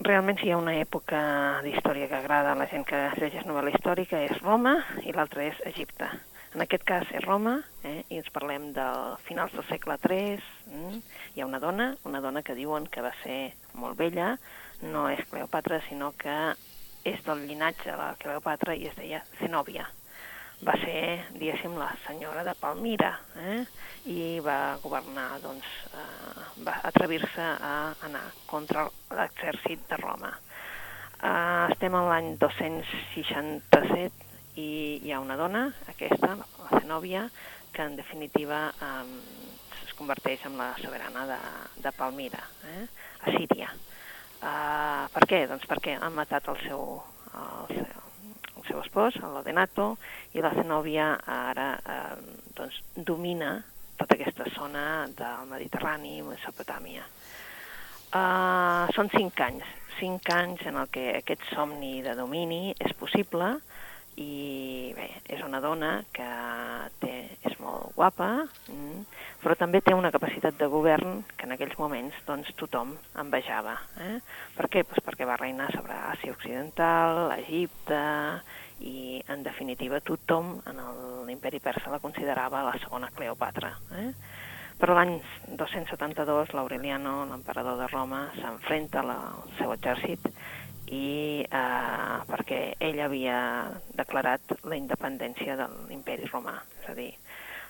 Realment 0.01 0.39
si 0.41 0.49
hi 0.49 0.55
ha 0.55 0.59
una 0.59 0.79
època 0.81 1.21
d'història 1.63 2.09
que 2.09 2.19
agrada 2.19 2.55
a 2.55 2.59
la 2.59 2.67
gent 2.71 2.87
que 2.89 3.03
llegeix 3.21 3.47
novel·la 3.47 3.75
històrica 3.75 4.23
és 4.27 4.39
Roma 4.43 4.79
i 5.05 5.15
l'altra 5.15 5.45
és 5.47 5.63
Egipte. 5.75 6.11
En 6.51 6.65
aquest 6.65 6.83
cas 6.83 7.11
és 7.15 7.23
Roma, 7.23 7.61
eh, 7.87 8.01
i 8.11 8.17
ens 8.19 8.31
parlem 8.35 8.73
del 8.75 9.13
finals 9.23 9.53
del 9.55 9.63
segle 9.69 9.95
III. 10.03 10.41
Mm, 10.67 10.97
hi 11.35 11.43
ha 11.43 11.47
una 11.47 11.61
dona, 11.63 11.93
una 12.11 12.21
dona 12.25 12.43
que 12.43 12.57
diuen 12.59 12.89
que 12.91 13.05
va 13.05 13.13
ser 13.23 13.53
molt 13.79 13.95
vella, 14.01 14.33
no 14.83 15.05
és 15.13 15.23
Cleopatra, 15.31 15.79
sinó 15.87 16.11
que 16.19 16.35
és 17.07 17.23
del 17.23 17.45
llinatge 17.47 17.87
de 17.93 17.97
la 18.01 18.17
Cleopatra 18.19 18.75
i 18.75 18.89
es 18.91 18.97
deia 18.99 19.23
Zenòbia. 19.39 19.87
Va 20.67 20.75
ser, 20.83 21.23
diguéssim, 21.37 21.77
la 21.79 21.93
senyora 22.03 22.43
de 22.45 22.57
Palmira, 22.59 23.13
eh? 23.39 23.61
i 24.11 24.41
va 24.45 24.77
governar, 24.83 25.29
doncs, 25.45 25.69
eh, 25.95 26.49
va 26.67 26.75
atrevir-se 26.91 27.47
a 27.47 27.77
anar 28.09 28.25
contra 28.51 28.89
l'exèrcit 29.17 29.87
de 29.89 30.01
Roma. 30.03 30.35
Eh, 30.35 31.71
estem 31.71 31.95
en 31.95 32.11
l'any 32.11 32.35
267 32.43 34.30
i 34.57 35.01
hi 35.05 35.13
ha 35.13 35.21
una 35.21 35.37
dona, 35.39 35.67
aquesta, 35.93 36.35
la 36.37 36.81
Zenòbia, 36.81 37.29
que 37.73 37.87
en 37.87 37.97
definitiva 37.97 38.65
eh, 38.71 39.05
es 39.87 39.95
converteix 39.99 40.45
en 40.49 40.59
la 40.59 40.73
soberana 40.81 41.27
de, 41.29 41.39
de 41.85 41.93
Palmira, 41.93 42.43
eh? 42.67 42.87
a 43.23 43.37
Síria. 43.37 43.71
Uh, 44.41 45.05
per 45.13 45.27
què? 45.29 45.43
Doncs 45.51 45.67
perquè 45.69 45.99
han 46.01 46.15
matat 46.17 46.47
el 46.49 46.57
seu, 46.63 46.85
el 47.37 47.75
seu, 47.75 48.07
el 48.57 48.65
seu 48.65 48.79
espòs, 48.81 49.19
l'Odenato, 49.21 49.91
i 50.33 50.41
la 50.41 50.55
Zenòbia 50.57 51.11
ara 51.29 51.75
eh, 51.77 52.15
doncs, 52.57 52.79
domina 52.97 53.59
tota 54.01 54.17
aquesta 54.17 54.47
zona 54.55 54.85
del 55.13 55.45
Mediterrani, 55.51 56.23
Mesopotàmia. 56.25 57.05
Uh, 58.11 58.89
són 58.97 59.13
cinc 59.13 59.39
anys, 59.45 59.69
cinc 59.99 60.33
anys 60.35 60.65
en 60.67 60.81
el 60.81 60.89
que 60.91 61.05
aquest 61.19 61.45
somni 61.53 62.01
de 62.03 62.17
domini 62.19 62.73
és 62.81 62.97
possible 62.99 63.53
i 64.17 64.93
bé, 64.97 65.07
és 65.31 65.43
una 65.47 65.61
dona 65.63 65.91
que 66.13 66.29
té, 67.01 67.13
és 67.47 67.55
molt 67.63 67.95
guapa, 67.97 68.31
mm, 68.73 69.05
però 69.43 69.57
també 69.57 69.81
té 69.81 69.95
una 69.95 70.11
capacitat 70.11 70.59
de 70.59 70.69
govern 70.73 71.23
que 71.37 71.47
en 71.47 71.55
aquells 71.55 71.79
moments 71.79 72.17
doncs, 72.27 72.51
tothom 72.59 72.97
envejava. 73.23 73.77
Eh? 74.09 74.19
Per 74.57 74.69
què? 74.69 74.85
Pues 74.85 75.01
perquè 75.07 75.29
va 75.29 75.39
reinar 75.41 75.71
sobre 75.73 75.95
Àsia 75.95 76.35
Occidental, 76.35 77.31
Egipte, 77.39 78.03
i 78.81 79.21
en 79.29 79.43
definitiva 79.45 80.01
tothom 80.01 80.55
en 80.69 80.79
l'imperi 81.29 81.61
persa 81.61 81.93
la 81.93 82.01
considerava 82.01 82.65
la 82.65 82.77
segona 82.81 83.11
Cleopatra. 83.15 83.75
Eh? 84.01 84.13
Però 84.81 84.95
l'any 84.97 85.19
272 85.61 86.55
l'Aureliano, 86.57 87.27
l'emperador 87.29 87.77
de 87.77 87.89
Roma, 87.93 88.23
s'enfrenta 88.39 89.03
al 89.05 89.51
seu 89.59 89.75
exèrcit 89.75 90.31
i 90.91 91.47
eh, 91.47 92.17
perquè 92.27 92.61
ell 92.83 92.99
havia 93.05 93.39
declarat 93.97 94.57
la 94.67 94.79
independència 94.79 95.57
de 95.59 95.69
l'imperi 95.89 96.27
romà. 96.33 96.57
És 96.83 96.91
a 96.91 96.97
dir, 96.99 97.13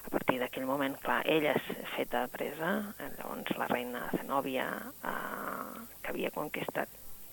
a 0.01 0.11
partir 0.13 0.39
d'aquell 0.41 0.67
moment, 0.69 0.97
clar, 1.05 1.21
ella 1.29 1.53
és 1.59 1.85
feta 1.95 2.25
presa, 2.33 2.73
eh, 2.97 3.11
llavors 3.19 3.61
la 3.61 3.69
reina 3.69 4.07
Zenòbia, 4.17 4.67
eh, 5.05 5.87
que 6.01 6.15
havia 6.15 6.33
conquistat 6.35 6.89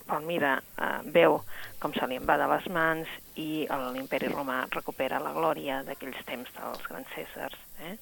Palmira, 0.08 0.56
eh, 0.80 1.00
veu 1.12 1.42
com 1.80 1.94
se 1.94 2.08
li 2.08 2.16
en 2.20 2.26
va 2.28 2.38
de 2.40 2.48
les 2.48 2.68
mans 2.72 3.12
i 3.36 3.68
l'imperi 3.94 4.32
romà 4.32 4.62
recupera 4.72 5.20
la 5.20 5.34
glòria 5.36 5.82
d'aquells 5.88 6.24
temps 6.26 6.52
dels 6.56 6.84
grans 6.88 7.12
cèsars. 7.16 7.58
Eh? 7.84 7.98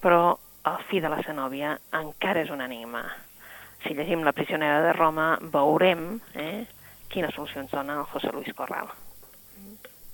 Però 0.00 0.36
el 0.66 0.78
fi 0.88 1.00
de 1.00 1.12
la 1.12 1.20
Zenòbia 1.22 1.76
encara 2.00 2.42
és 2.42 2.50
un 2.50 2.64
enigma. 2.64 3.04
Si 3.84 3.94
llegim 3.94 4.24
La 4.24 4.32
prisionera 4.32 4.80
de 4.82 4.92
Roma, 4.96 5.36
veurem 5.52 6.18
eh, 6.34 6.64
quines 7.08 7.34
solucions 7.34 7.70
dona 7.70 7.98
el 8.00 8.04
José 8.12 8.30
Luis 8.32 8.52
Corral. 8.54 8.88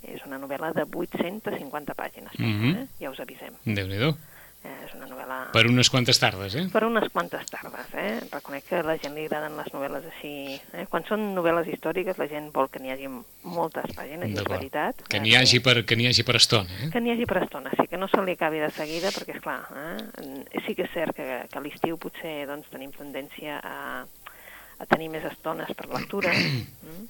És 0.03 0.19
una 0.27 0.37
novel·la 0.37 0.73
de 0.75 0.83
850 0.83 1.93
pàgines, 1.95 2.33
Mhm. 2.37 2.75
eh? 2.75 2.87
ja 2.99 3.09
us 3.09 3.19
avisem. 3.19 3.53
Déu-n'hi-do. 3.63 4.17
Eh, 4.63 4.85
és 4.87 4.93
una 4.95 5.07
novel·la 5.07 5.51
Per 5.51 5.65
unes 5.67 5.89
quantes 5.89 6.17
tardes, 6.19 6.55
eh? 6.55 6.69
per 6.71 6.85
unes 6.85 7.09
quantes 7.11 7.45
tardes. 7.51 7.85
Eh? 7.93 8.21
Reconec 8.31 8.63
que 8.63 8.75
a 8.77 8.83
la 8.83 8.97
gent 8.97 9.13
li 9.13 9.25
agraden 9.25 9.57
les 9.57 9.67
novel·les 9.73 10.05
així. 10.05 10.61
Eh? 10.71 10.85
Quan 10.89 11.03
són 11.05 11.35
novel·les 11.35 11.67
històriques 11.67 12.17
la 12.17 12.27
gent 12.29 12.49
vol 12.53 12.69
que 12.69 12.79
n'hi 12.79 12.91
hagi 12.91 13.09
moltes 13.43 13.91
pàgines, 13.95 14.29
és 14.31 14.43
veritat. 14.47 15.03
Que 15.09 15.19
n'hi 15.19 15.35
hagi, 15.35 15.59
per, 15.59 15.83
que 15.83 15.95
n'hi 15.97 16.07
hagi 16.07 16.23
per 16.23 16.35
estona, 16.37 16.69
eh? 16.81 16.89
que 16.91 17.01
n'hi 17.01 17.11
hagi 17.11 17.25
per 17.25 17.43
estona, 17.43 17.71
sí, 17.75 17.87
que 17.89 17.97
no 17.97 18.07
se 18.07 18.21
li 18.23 18.31
acabi 18.31 18.59
de 18.59 18.71
seguida, 18.71 19.09
perquè, 19.11 19.35
és 19.35 19.41
clar, 19.41 19.67
eh? 19.75 20.61
sí 20.65 20.75
que 20.75 20.83
és 20.83 20.91
cert 20.93 21.13
que, 21.15 21.47
que 21.51 21.57
a 21.57 21.61
l'estiu 21.61 21.97
potser 21.97 22.45
doncs, 22.47 22.69
tenim 22.71 22.91
tendència 22.91 23.59
a, 23.59 24.05
a 24.79 24.85
tenir 24.85 25.09
més 25.13 25.25
estones 25.25 25.69
per 25.77 25.89
lectura, 25.91 26.33
mm? 26.85 27.03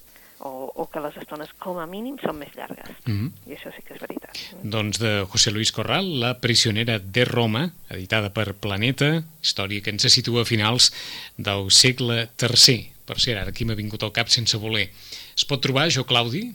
o, 0.43 0.49
o 0.75 0.87
que 0.91 0.99
les 0.99 1.15
estones, 1.21 1.53
com 1.61 1.77
a 1.79 1.85
mínim, 1.87 2.17
són 2.19 2.35
més 2.41 2.51
llargues. 2.57 2.89
Mhm. 3.07 3.29
I 3.47 3.55
això 3.55 3.71
sí 3.75 3.83
que 3.85 3.93
és 3.95 4.01
veritat. 4.01 4.39
Doncs 4.63 4.99
de 4.99 5.13
José 5.31 5.51
Luis 5.55 5.71
Corral, 5.71 6.09
La 6.19 6.33
prisionera 6.43 6.97
de 6.99 7.23
Roma, 7.29 7.69
editada 7.89 8.33
per 8.35 8.53
Planeta, 8.55 9.23
història 9.41 9.81
que 9.81 9.93
ens 9.93 10.03
situa 10.11 10.41
a 10.43 10.45
finals 10.49 10.91
del 11.37 11.69
segle 11.71 12.27
III. 12.41 12.89
Per 13.07 13.17
cert, 13.19 13.39
ara 13.41 13.51
aquí 13.51 13.65
m'ha 13.67 13.75
vingut 13.75 14.03
al 14.03 14.11
cap 14.15 14.27
sense 14.31 14.57
voler. 14.57 14.89
Es 15.35 15.43
pot 15.47 15.59
trobar, 15.63 15.89
jo, 15.91 16.03
Claudi? 16.07 16.49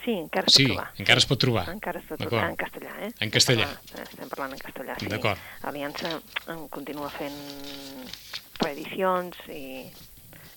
Sí, 0.00 0.12
encara 0.16 0.48
es 0.48 0.54
Sí, 0.56 0.64
pot 0.64 0.72
trobar. 0.76 0.88
encara 0.98 1.20
es 1.20 1.26
pot 1.28 1.38
trobar. 1.40 1.64
Encara 1.68 2.00
es 2.00 2.06
pot 2.08 2.20
trobar 2.20 2.48
en 2.48 2.56
castellà, 2.56 2.92
eh? 3.04 3.10
En 3.20 3.30
castellà. 3.30 3.66
Estem 3.68 3.90
parlant, 3.92 4.08
estem 4.08 4.28
parlant 4.32 4.52
en 4.56 4.58
castellà, 4.64 4.96
sí. 4.98 5.08
D'acord. 5.12 5.38
Aliança 5.68 6.12
en 6.48 6.68
continua 6.72 7.10
fent 7.12 7.36
reedicions 8.60 9.36
i... 9.48 9.84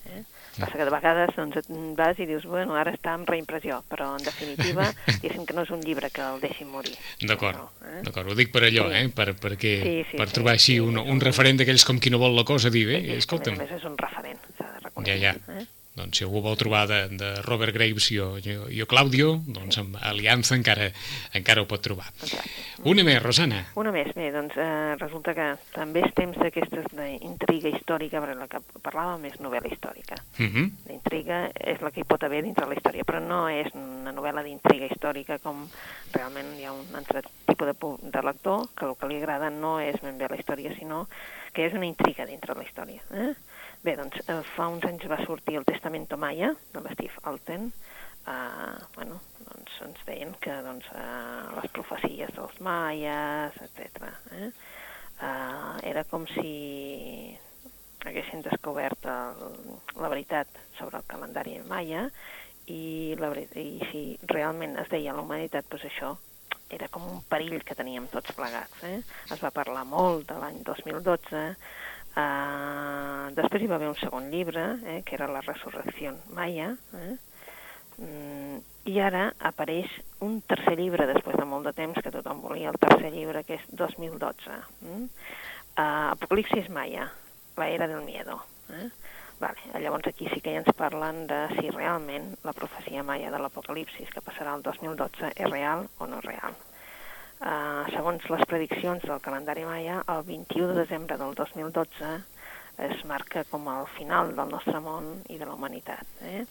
Eh? 0.06 0.22
Passa 0.54 0.76
que 0.78 0.84
de 0.86 0.90
vegades 0.92 1.30
doncs, 1.34 1.56
et 1.58 1.66
vas 1.98 2.18
i 2.22 2.26
dius, 2.30 2.44
bueno, 2.46 2.76
ara 2.78 2.92
està 2.94 3.14
en 3.18 3.24
reimpressió, 3.26 3.80
però 3.90 4.12
en 4.18 4.22
definitiva, 4.22 4.86
diguéssim 5.22 5.46
que 5.48 5.54
no 5.56 5.64
és 5.66 5.70
un 5.74 5.80
llibre 5.82 6.10
que 6.14 6.22
el 6.22 6.38
deixin 6.44 6.68
morir. 6.70 6.94
D'acord, 7.26 7.58
No, 7.58 7.70
eh? 7.90 8.02
d'acord, 8.06 8.30
ho 8.30 8.36
dic 8.38 8.52
per 8.54 8.62
allò, 8.68 8.86
Sí. 8.92 9.00
eh? 9.00 9.08
Per, 9.14 9.28
perquè, 9.34 9.72
Sí, 9.82 9.94
sí, 10.12 10.16
per 10.20 10.28
sí, 10.28 10.34
trobar 10.38 10.52
així 10.54 10.76
sí, 10.76 10.80
un, 10.80 10.98
un 11.00 11.20
referent 11.20 11.58
d'aquells 11.58 11.84
com 11.88 11.98
qui 11.98 12.10
no 12.14 12.18
vol 12.22 12.36
la 12.38 12.44
cosa, 12.44 12.70
dir, 12.70 12.86
bé, 12.86 13.00
I, 13.02 13.16
escolta'm, 13.18 13.56
a 13.58 13.64
més 13.64 13.72
és 13.80 13.84
un 13.88 13.96
referent, 13.98 14.38
s'ha 14.58 14.70
de 14.76 14.84
reconèixer. 14.86 15.18
Ja, 15.24 15.34
ja. 15.34 15.58
Eh? 15.58 15.66
Doncs 15.94 16.18
si 16.18 16.24
algú 16.26 16.42
vol 16.42 16.56
trobar 16.58 16.84
de, 16.90 17.00
de 17.14 17.30
Robert 17.46 17.74
Graves 17.74 18.08
i 18.10 18.18
o, 18.18 18.32
i 18.42 18.56
o, 18.58 18.66
i 18.66 18.82
o 18.82 18.86
Claudio, 18.90 19.36
doncs 19.46 19.78
amb 19.78 19.98
Aliança 20.02 20.56
encara, 20.58 20.88
encara 21.38 21.62
ho 21.62 21.68
pot 21.70 21.84
trobar. 21.86 22.08
Exacte. 22.18 22.50
Una 22.90 23.04
més, 23.06 23.20
Rosana. 23.22 23.60
Una 23.80 23.92
més, 23.94 24.10
bé, 24.16 24.30
doncs 24.34 24.58
eh, 24.58 24.96
resulta 24.98 25.36
que 25.36 25.46
també 25.74 26.02
és 26.04 26.16
temps 26.18 26.40
d'aquestes 26.40 26.90
d'intriga 26.98 27.70
històrica, 27.70 28.22
perquè 28.24 28.36
la 28.40 28.50
que 28.50 28.62
parlàvem 28.82 29.28
és 29.30 29.38
novel·la 29.44 29.70
històrica. 29.70 30.18
Uh 30.38 30.50
-huh. 30.50 30.66
La 30.88 30.94
intriga 30.98 31.38
és 31.54 31.80
la 31.80 31.92
que 31.92 32.00
hi 32.00 32.08
pot 32.10 32.24
haver 32.24 32.42
dintre 32.42 32.66
la 32.66 32.74
història, 32.74 33.04
però 33.06 33.20
no 33.22 33.48
és 33.48 33.70
una 33.74 34.12
novel·la 34.12 34.42
d'intriga 34.42 34.90
històrica 34.90 35.38
com 35.38 35.68
realment 36.12 36.58
hi 36.58 36.64
ha 36.64 36.72
un 36.72 36.86
altre 36.94 37.22
tipus 37.46 37.66
de, 37.66 38.10
de 38.10 38.22
lector 38.22 38.68
que 38.74 38.86
el 38.86 38.96
que 38.98 39.08
li 39.08 39.16
agrada 39.16 39.50
no 39.50 39.78
és 39.80 40.00
ben 40.02 40.18
bé 40.18 40.26
la 40.28 40.36
història, 40.36 40.74
sinó 40.74 41.06
que 41.54 41.66
és 41.66 41.72
una 41.72 41.86
intriga 41.86 42.26
dintre 42.26 42.52
de 42.52 42.60
la 42.60 42.66
història. 42.66 43.00
Eh? 43.12 43.34
Bé, 43.84 43.98
doncs 44.00 44.16
eh, 44.24 44.40
fa 44.54 44.70
uns 44.72 44.84
anys 44.88 45.04
va 45.12 45.20
sortir 45.26 45.58
el 45.60 45.66
Testamento 45.68 46.16
Maya 46.16 46.54
de 46.72 46.80
l'Steve 46.80 47.20
Alten, 47.30 47.70
Uh, 48.24 48.80
bueno, 48.94 49.18
doncs 49.44 49.74
ens 49.84 49.98
deien 50.08 50.30
que 50.40 50.52
doncs, 50.64 50.86
uh, 50.96 51.50
les 51.58 51.66
profecies 51.76 52.30
dels 52.32 52.54
maies, 52.64 53.58
etc. 53.66 54.06
Eh? 54.32 54.46
Uh, 55.18 55.74
era 55.84 56.06
com 56.08 56.24
si 56.30 57.34
haguessin 58.08 58.40
descobert 58.46 59.04
el, 59.12 59.44
la 60.00 60.08
veritat 60.08 60.48
sobre 60.78 61.02
el 61.02 61.04
calendari 61.08 61.58
maia 61.68 62.06
i, 62.64 63.12
la, 63.20 63.28
i 63.60 63.76
si 63.90 64.04
realment 64.32 64.78
es 64.80 64.88
deia 64.92 65.12
la 65.12 65.24
humanitat, 65.26 65.68
doncs 65.68 65.84
això 65.90 66.14
era 66.72 66.88
com 66.88 67.04
un 67.04 67.20
perill 67.28 67.60
que 67.60 67.76
teníem 67.76 68.08
tots 68.08 68.32
plegats. 68.32 68.80
Eh? 68.88 69.02
Es 69.36 69.44
va 69.44 69.52
parlar 69.52 69.84
molt 69.84 70.30
de 70.32 70.40
l'any 70.40 70.62
2012, 70.64 71.44
Uh, 72.14 73.30
després 73.34 73.64
hi 73.64 73.68
va 73.70 73.78
haver 73.80 73.90
un 73.90 73.98
segon 73.98 74.30
llibre, 74.30 74.64
eh, 74.86 75.00
que 75.06 75.16
era 75.16 75.26
La 75.26 75.42
resurrecció 75.42 76.14
maia, 76.36 76.76
eh? 76.94 77.14
Mm, 77.94 78.58
i 78.90 78.96
ara 78.98 79.28
apareix 79.46 79.90
un 80.26 80.40
tercer 80.50 80.74
llibre 80.80 81.06
després 81.06 81.36
de 81.38 81.44
molt 81.46 81.68
de 81.68 81.72
temps 81.76 82.00
que 82.02 82.10
tothom 82.10 82.40
volia 82.42 82.72
el 82.72 82.78
tercer 82.82 83.12
llibre 83.14 83.44
que 83.46 83.54
és 83.54 83.68
2012 83.70 84.56
mm? 84.82 85.04
uh, 85.78 86.10
Apocalipsis 86.10 86.66
Maia 86.74 87.06
la 87.54 87.68
era 87.70 87.86
del 87.86 88.02
miedo 88.02 88.40
eh? 88.74 88.88
vale. 89.38 89.62
llavors 89.78 90.10
aquí 90.10 90.26
sí 90.32 90.40
que 90.42 90.56
ja 90.56 90.64
ens 90.64 90.74
parlen 90.74 91.28
de 91.30 91.38
si 91.54 91.70
realment 91.70 92.32
la 92.42 92.56
profecia 92.58 93.06
maia 93.06 93.30
de 93.30 93.38
l'Apocalipsis 93.38 94.10
que 94.10 94.26
passarà 94.26 94.56
el 94.58 94.66
2012 94.66 95.30
és 95.30 95.50
real 95.54 95.86
o 96.02 96.10
no 96.10 96.18
és 96.18 96.26
real 96.32 96.58
uh, 97.40 97.84
segons 97.92 98.26
les 98.30 98.44
prediccions 98.50 99.02
del 99.02 99.20
calendari 99.24 99.64
maia 99.64 100.02
el 100.08 100.22
21 100.28 100.72
de 100.72 100.80
desembre 100.82 101.18
del 101.20 101.34
2012 101.34 102.12
es 102.84 103.04
marca 103.06 103.44
com 103.50 103.66
el 103.70 103.86
final 103.96 104.34
del 104.36 104.50
nostre 104.50 104.80
món 104.82 105.22
i 105.30 105.38
de 105.38 105.46
la 105.46 105.54
humanitat 105.54 106.06
eh? 106.22 106.44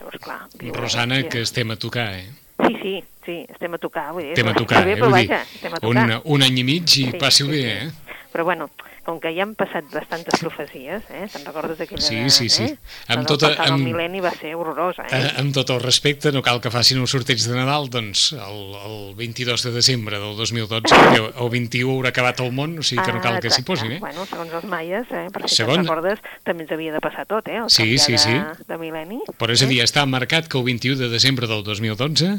Llavors, 0.00 0.18
clar... 0.22 0.38
Rosana, 0.76 1.22
que 1.28 1.42
estem 1.44 1.70
a 1.70 1.76
tocar, 1.76 2.14
eh? 2.14 2.30
Sí, 2.64 2.76
sí, 2.80 2.92
sí, 3.24 3.34
estem 3.52 3.74
a 3.76 3.78
tocar, 3.78 4.06
vull 4.16 4.22
dir... 4.24 4.32
Estem 4.32 4.48
a 4.48 4.54
tocar, 4.56 4.80
bé, 4.86 4.94
eh? 4.94 5.00
però 5.00 5.10
vaja, 5.12 5.42
estem 5.44 5.74
a 5.76 5.80
un, 5.82 5.98
tocar. 6.00 6.20
un 6.24 6.44
any 6.46 6.60
i 6.62 6.64
mig 6.64 6.86
i 6.88 7.04
Sí, 7.10 7.18
passi-ho 7.20 7.50
sí, 7.50 7.52
bé, 7.52 7.60
sí. 7.60 7.88
eh? 7.90 8.16
Però 8.32 8.46
bueno, 8.48 8.70
com 9.10 9.18
que 9.20 9.32
ja 9.34 9.42
han 9.42 9.56
passat 9.58 9.88
bastantes 9.90 10.38
profecies, 10.40 11.02
eh? 11.10 11.26
Te'n 11.32 11.44
recordes 11.48 11.76
d'aquella... 11.82 12.02
Sí, 12.06 12.20
sí, 12.30 12.46
sí. 12.48 12.68
Eh? 12.70 12.76
Amb 13.10 13.26
tota... 13.26 13.50
El 13.56 13.74
amb- 13.74 13.82
mil·lenni 13.88 14.22
va 14.22 14.30
ser 14.38 14.54
horrorosa, 14.54 15.04
eh? 15.10 15.18
Eh, 15.18 15.32
amb 15.42 15.50
tot 15.56 15.72
el 15.74 15.80
respecte, 15.82 16.30
no 16.32 16.42
cal 16.46 16.60
que 16.62 16.70
facin 16.70 17.00
un 17.02 17.08
sorteig 17.10 17.42
de 17.42 17.56
Nadal, 17.58 17.90
doncs 17.90 18.28
el, 18.38 18.60
el 18.86 18.96
22 19.18 19.66
de 19.66 19.72
desembre 19.74 20.20
del 20.22 20.36
2012, 20.38 20.94
que 21.16 21.24
el 21.26 21.50
21 21.56 21.90
haurà 21.98 22.14
acabat 22.14 22.40
el 22.46 22.52
món, 22.54 22.78
o 22.78 22.86
sigui 22.86 23.02
que 23.02 23.16
no 23.18 23.20
cal 23.24 23.40
que 23.42 23.50
s'hi 23.50 23.66
posin, 23.66 23.96
eh? 23.96 24.00
Bueno, 24.04 24.24
segons 24.30 24.54
els 24.60 24.68
maies, 24.70 25.10
eh? 25.10 25.26
perquè 25.34 25.50
si 25.50 25.60
Segons- 25.60 25.82
te'n 25.82 25.88
recordes, 25.90 26.22
també 26.46 26.64
ens 26.68 26.72
havia 26.78 26.94
de 26.94 27.02
passar 27.02 27.26
tot, 27.26 27.50
eh? 27.50 27.58
El 27.64 27.68
Sí, 27.72 27.82
canviar 27.82 28.06
sí, 28.06 28.12
de, 28.14 28.22
sí. 28.62 28.64
de 28.70 28.78
mil·lenni. 28.80 29.20
Però 29.40 29.52
és 29.58 29.66
a 29.66 29.70
dir, 29.70 29.82
està 29.84 30.06
marcat 30.06 30.46
que 30.48 30.56
el 30.60 30.64
21 30.70 31.00
de 31.02 31.10
desembre 31.12 31.50
del 31.50 31.64
2012, 31.66 32.38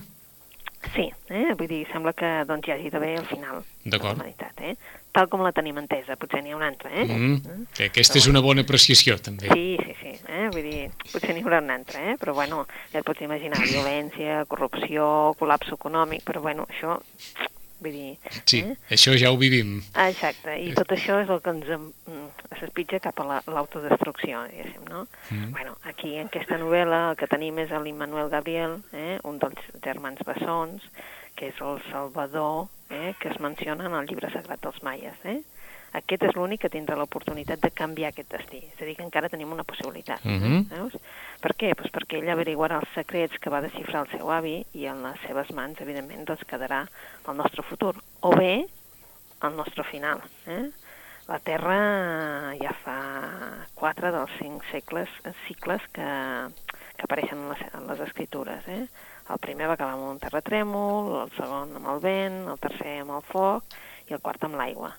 Sí, 0.96 1.04
eh? 1.30 1.52
vull 1.54 1.68
dir, 1.70 1.84
sembla 1.92 2.10
que 2.18 2.30
doncs, 2.50 2.66
hi 2.66 2.72
hagi 2.74 2.90
d'haver 2.90 3.12
el 3.20 3.26
final 3.30 3.60
D'acord. 3.86 4.24
eh? 4.26 4.72
Tal 5.12 5.28
com 5.28 5.42
la 5.44 5.52
tenim 5.52 5.76
entesa, 5.82 6.16
potser 6.16 6.40
n'hi 6.42 6.54
ha 6.54 6.56
una 6.56 6.70
altra, 6.72 6.90
eh? 6.96 7.04
mm, 7.04 7.66
que 7.76 7.90
aquesta 7.90 8.18
és 8.18 8.28
una 8.32 8.40
bona 8.40 8.64
apreciació, 8.64 9.18
també. 9.20 9.50
Sí, 9.52 9.78
sí, 9.84 9.96
sí, 10.00 10.14
eh? 10.32 10.46
vull 10.54 10.64
dir, 10.64 10.86
potser 11.12 11.34
n'hi 11.36 11.42
haurà 11.44 11.60
una 11.60 11.76
altra, 11.76 12.00
eh? 12.14 12.16
però 12.22 12.32
bueno, 12.38 12.62
ja 12.94 13.00
et 13.02 13.06
pots 13.06 13.20
imaginar, 13.26 13.60
violència, 13.68 14.46
corrupció, 14.48 15.36
col·lapse 15.40 15.74
econòmic, 15.76 16.24
però 16.24 16.40
bueno, 16.46 16.64
això, 16.72 16.96
vull 17.82 17.92
dir... 17.92 18.14
Sí, 18.46 18.62
Eh? 18.64 18.78
això 18.96 19.12
ja 19.20 19.34
ho 19.34 19.38
vivim. 19.42 19.82
Exacte, 20.08 20.56
i 20.64 20.72
tot 20.78 20.96
això 20.96 21.20
és 21.26 21.30
el 21.34 21.42
que 21.44 21.50
ens 21.58 21.68
em- 21.76 21.92
mm, 22.08 22.28
s'espitja 22.62 23.00
cap 23.04 23.20
a 23.20 23.26
la- 23.34 23.44
l'autodestrucció, 23.52 24.46
diguéssim, 24.48 24.88
no? 24.88 25.08
Mm. 25.30 25.52
Bueno, 25.52 25.76
aquí 25.92 26.16
en 26.16 26.28
aquesta 26.32 26.56
novel·la 26.62 27.10
el 27.12 27.18
que 27.20 27.28
tenim 27.28 27.60
és 27.60 27.72
l'Immanuel 27.84 28.30
Gabriel, 28.30 28.80
eh? 28.94 29.18
un 29.28 29.40
dels 29.44 29.60
germans 29.84 30.24
bessons, 30.24 30.84
que 31.36 31.48
és 31.52 31.60
el 31.60 31.82
Salvador, 31.92 32.68
eh? 32.92 33.16
que 33.20 33.30
es 33.30 33.40
menciona 33.40 33.88
en 33.88 33.96
el 33.98 34.08
llibre 34.08 34.30
sagrat 34.32 34.62
dels 34.62 34.82
maies, 34.84 35.18
eh? 35.26 35.40
Aquest 36.00 36.24
és 36.24 36.36
l'únic 36.38 36.62
que 36.64 36.70
tindrà 36.72 36.96
l'oportunitat 36.96 37.60
de 37.60 37.70
canviar 37.76 38.14
aquest 38.14 38.30
destí. 38.32 38.62
És 38.64 38.80
a 38.80 38.86
dir, 38.88 38.96
que 38.96 39.04
encara 39.04 39.30
tenim 39.32 39.52
una 39.52 39.66
possibilitat. 39.68 40.24
Mhm. 40.24 40.70
Veus? 40.70 40.96
Per 41.42 41.52
què? 41.56 41.74
Pues 41.76 41.92
perquè 41.92 42.22
ell 42.22 42.32
averiguarà 42.32 42.80
els 42.80 42.94
secrets 42.96 43.38
que 43.40 43.50
va 43.50 43.60
desxifrar 43.62 44.06
el 44.06 44.12
seu 44.18 44.32
avi 44.32 44.66
i 44.74 44.86
en 44.88 45.04
les 45.04 45.20
seves 45.28 45.52
mans, 45.52 45.82
evidentment, 45.82 46.24
doncs 46.26 46.48
quedarà 46.48 46.86
el 47.28 47.36
nostre 47.36 47.64
futur. 47.64 47.96
O 48.22 48.32
bé, 48.36 48.66
el 49.44 49.56
nostre 49.56 49.84
final. 49.84 50.22
Eh? 50.48 50.70
La 51.28 51.40
Terra 51.40 52.56
ja 52.60 52.72
fa 52.84 52.98
quatre 53.76 54.12
dels 54.12 54.32
cinc 54.40 54.64
segles, 54.72 55.10
cicles 55.48 55.82
que, 55.92 56.08
que 56.96 57.04
apareixen 57.04 57.38
en 57.38 57.50
les, 57.52 57.62
en 57.74 57.88
les 57.88 58.00
escritures. 58.08 58.68
Eh? 58.68 58.88
El 59.30 59.40
primer 59.40 59.68
va 59.70 59.78
acabar 59.78 59.94
amb 59.96 60.10
un 60.10 60.20
terratrèmol, 60.20 61.12
el 61.22 61.32
segon 61.38 61.78
amb 61.80 61.94
el 61.94 62.02
vent, 62.04 62.42
el 62.52 62.60
tercer 62.64 62.98
amb 63.04 63.16
el 63.20 63.24
foc 63.30 63.78
i 64.10 64.18
el 64.18 64.22
quart 64.24 64.44
amb 64.48 64.58
l'aigua. 64.60 64.92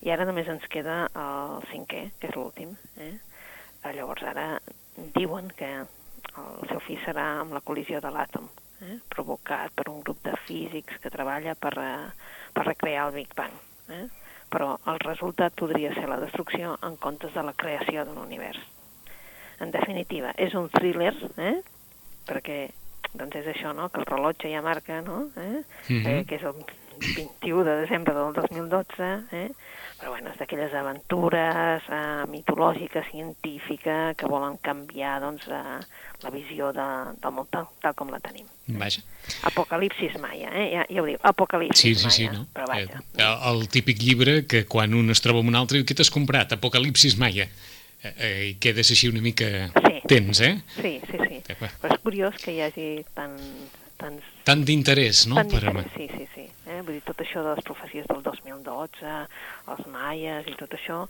I 0.00 0.10
ara 0.14 0.24
només 0.24 0.48
ens 0.48 0.66
queda 0.72 1.04
el 1.22 1.60
cinquè, 1.70 2.06
que 2.18 2.30
és 2.30 2.36
l'últim. 2.36 2.72
Eh? 2.96 3.12
Eh, 3.84 3.92
Llavors 3.96 4.24
ara 4.28 4.46
diuen 5.16 5.50
que 5.56 5.70
el 5.80 6.68
seu 6.70 6.80
fi 6.84 6.96
serà 7.04 7.26
amb 7.40 7.54
la 7.56 7.62
col·lisió 7.64 8.00
de 8.04 8.12
l'àtom, 8.12 8.48
eh? 8.86 8.96
provocat 9.12 9.72
per 9.76 9.88
un 9.92 10.00
grup 10.04 10.22
de 10.24 10.34
físics 10.46 10.98
que 11.02 11.12
treballa 11.12 11.54
per, 11.54 11.74
eh, 11.78 12.08
per 12.56 12.66
recrear 12.66 13.08
el 13.08 13.16
Big 13.20 13.36
Bang. 13.36 13.56
Eh? 13.92 14.06
Però 14.50 14.74
el 14.90 15.00
resultat 15.04 15.54
podria 15.56 15.94
ser 15.94 16.08
la 16.10 16.18
destrucció 16.20 16.76
en 16.86 16.96
comptes 16.96 17.34
de 17.36 17.44
la 17.46 17.54
creació 17.54 18.04
d'un 18.04 18.18
univers. 18.18 18.60
En 19.60 19.70
definitiva, 19.70 20.32
és 20.36 20.56
un 20.56 20.70
thriller, 20.72 21.12
eh? 21.36 21.58
perquè 22.26 22.60
doncs 23.14 23.40
és 23.42 23.50
això, 23.54 23.74
no? 23.76 23.88
que 23.90 24.00
el 24.02 24.08
rellotge 24.08 24.52
ja 24.52 24.62
marca, 24.62 25.00
no? 25.02 25.28
eh? 25.36 25.62
Mhm. 25.88 26.06
eh, 26.06 26.24
que 26.26 26.36
és 26.36 26.44
el 26.46 26.64
21 27.00 27.64
de 27.64 27.76
desembre 27.82 28.14
del 28.14 28.32
2012, 28.34 29.10
eh? 29.32 29.48
però 30.00 30.12
bueno, 30.12 30.30
és 30.32 30.38
d'aquelles 30.40 30.72
aventures 30.76 31.88
eh, 31.92 32.24
mitològiques, 32.32 33.08
científica, 33.10 34.14
que 34.16 34.28
volen 34.28 34.56
canviar 34.64 35.18
doncs, 35.20 35.48
eh, 35.48 35.80
la 36.22 36.32
visió 36.32 36.70
de, 36.76 36.86
del 37.20 37.34
món 37.36 37.48
tal, 37.52 37.68
tal 37.80 37.96
com 37.96 38.12
la 38.12 38.20
tenim. 38.20 38.46
Vaja. 38.80 39.02
Apocalipsis 39.48 40.16
maia, 40.20 40.52
eh? 40.52 40.68
ja, 40.74 40.86
ja 40.88 41.02
ho 41.02 41.08
diu, 41.08 41.18
apocalipsis 41.22 41.82
Sí, 41.82 41.94
sí, 41.94 42.10
sí, 42.12 42.28
maia, 42.28 42.38
no? 42.38 42.46
però 42.54 42.68
vaja. 42.70 43.00
Eh, 43.00 43.24
el, 43.24 43.36
el 43.50 43.68
típic 43.72 44.00
llibre 44.04 44.44
que 44.48 44.64
quan 44.68 44.94
un 44.96 45.12
es 45.12 45.24
troba 45.24 45.42
amb 45.44 45.52
un 45.52 45.60
altre 45.60 45.80
diu, 45.80 45.88
què 45.88 45.96
t'has 45.96 46.12
comprat? 46.12 46.56
Apocalipsis 46.56 47.18
Maia. 47.20 47.48
Eh, 48.02 48.14
eh, 48.16 48.48
I 48.50 48.54
quedes 48.62 48.90
així 48.94 49.10
una 49.10 49.20
mica 49.20 49.68
Sí. 49.74 50.00
tens, 50.08 50.40
eh? 50.40 50.54
Sí, 50.76 51.00
sí, 51.10 51.18
sí. 51.18 51.42
Eh. 51.48 51.56
Però 51.58 51.92
és 51.92 52.00
curiós 52.00 52.36
que 52.40 52.54
hi 52.54 52.62
hagi 52.64 52.88
tant, 53.14 53.36
tants 54.00 54.24
Tant 54.44 54.64
d'interès, 54.64 55.26
no? 55.28 55.36
Tant 55.36 55.50
Per... 55.52 55.84
sí, 55.96 56.08
sí, 56.08 56.26
sí. 56.34 56.46
Eh? 56.66 56.80
Vull 56.80 56.96
dir, 56.96 57.02
tot 57.04 57.20
això 57.20 57.42
de 57.44 57.54
les 57.56 57.64
profecies 57.66 58.06
del 58.08 58.22
2012, 58.24 59.12
els 59.74 59.86
maies 59.92 60.48
i 60.48 60.56
tot 60.56 60.72
això, 60.78 61.02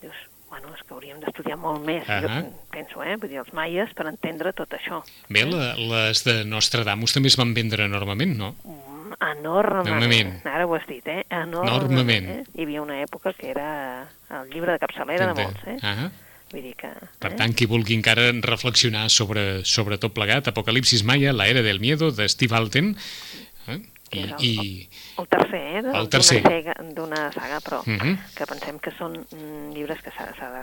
dius, 0.00 0.16
bueno, 0.48 0.70
és 0.72 0.80
que 0.86 0.94
hauríem 0.96 1.18
d'estudiar 1.20 1.58
molt 1.60 1.84
més, 1.84 2.06
uh 2.08 2.14
Ahà. 2.16 2.40
jo 2.40 2.52
penso, 2.72 3.02
eh? 3.04 3.16
Vull 3.20 3.28
dir, 3.34 3.42
els 3.42 3.52
maies 3.52 3.92
per 3.92 4.06
entendre 4.08 4.54
tot 4.56 4.72
això. 4.72 5.02
Bé, 5.28 5.44
la, 5.44 5.74
les 5.76 6.24
de 6.24 6.44
Nostradamus 6.48 7.12
també 7.12 7.28
es 7.28 7.36
van 7.36 7.52
vendre 7.52 7.84
enormement, 7.84 8.32
no? 8.38 8.54
Mm, 8.64 9.18
enormement. 9.20 9.90
Enormement. 9.92 10.32
Ara 10.48 10.64
ho 10.64 10.72
has 10.78 10.86
dit, 10.88 11.04
eh? 11.06 11.26
Enormement. 11.28 11.74
Enormement. 11.82 12.30
Eh? 12.38 12.44
Hi 12.56 12.64
havia 12.64 12.80
una 12.86 13.02
època 13.02 13.34
que 13.36 13.50
era 13.52 14.08
el 14.30 14.48
llibre 14.54 14.72
de 14.72 14.78
capçalera 14.78 15.28
de 15.34 15.44
molts, 15.44 15.66
eh? 15.66 15.76
Ah, 15.82 16.08
Vull 16.52 16.62
dir 16.64 16.74
que... 16.80 16.88
per 17.20 17.32
eh? 17.32 17.36
tant, 17.36 17.52
qui 17.54 17.66
vulgui 17.68 17.94
encara 17.98 18.30
reflexionar 18.40 19.08
sobre, 19.10 19.64
sobre 19.68 19.98
tot 19.98 20.14
plegat, 20.16 20.48
Apocalipsis 20.48 21.04
Maia, 21.04 21.32
la 21.36 21.46
era 21.48 21.62
del 21.62 21.80
miedo, 21.80 22.10
de 22.12 22.28
Steve 22.28 22.56
Alten, 22.56 22.96
eh? 23.68 23.80
I, 24.10 24.20
el- 24.24 24.30
i 24.40 24.88
El 25.20 25.26
tercer, 25.28 26.38
eh? 26.40 26.62
D'una 26.96 27.26
saga, 27.28 27.58
saga, 27.58 27.58
però 27.60 27.82
Mhm. 27.84 28.14
que 28.34 28.46
pensem 28.48 28.78
que 28.80 28.90
són 28.96 29.18
mm, 29.20 29.74
llibres 29.74 30.00
que 30.00 30.10
s'ha 30.10 30.24
de, 30.32 30.62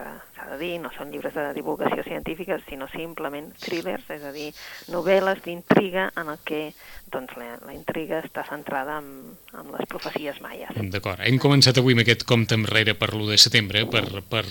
de 0.50 0.58
dir, 0.58 0.80
no 0.82 0.90
són 0.98 1.12
llibres 1.12 1.36
de 1.36 1.54
divulgació 1.54 2.02
científica, 2.04 2.58
sinó 2.68 2.88
simplement 2.90 3.54
thrillers, 3.62 4.10
és 4.10 4.24
a 4.24 4.32
dir, 4.34 4.50
novel·les 4.90 5.44
d'intriga 5.46 6.08
en 6.18 6.30
el 6.34 6.40
que 6.44 6.74
doncs, 7.12 7.38
la, 7.38 7.60
la 7.68 7.76
intriga 7.78 8.24
està 8.26 8.48
centrada 8.50 8.98
en, 8.98 9.38
en 9.54 9.72
les 9.78 9.86
profecies 9.94 10.42
maies. 10.42 10.74
D'acord. 10.90 11.22
Hem 11.22 11.38
començat 11.38 11.78
avui 11.78 11.94
amb 11.94 12.02
aquest 12.02 12.26
compte 12.26 12.56
enrere 12.58 12.96
per 12.98 13.14
l'1 13.14 13.30
de 13.30 13.38
setembre, 13.38 13.86
per, 13.86 14.24
per 14.26 14.46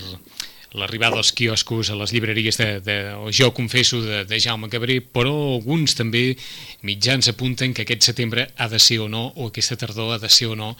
l'arribada 0.75 1.17
als 1.17 1.33
quioscos, 1.33 1.91
a 1.91 1.97
les 1.99 2.13
llibreries 2.13 2.59
de, 2.59 2.81
de 2.83 2.97
jo 3.31 3.53
confesso, 3.55 4.01
de, 4.03 4.25
de 4.27 4.41
Jaume 4.43 4.69
Cabré, 4.71 4.99
però 5.01 5.33
alguns 5.55 5.95
també 5.95 6.35
mitjans 6.83 7.31
apunten 7.31 7.75
que 7.75 7.87
aquest 7.87 8.11
setembre 8.11 8.49
ha 8.59 8.69
de 8.69 8.81
ser 8.83 8.99
o 9.05 9.09
no, 9.09 9.29
o 9.37 9.49
aquesta 9.49 9.79
tardor 9.79 10.17
ha 10.17 10.19
de 10.23 10.31
ser 10.31 10.51
o 10.51 10.59
no, 10.59 10.75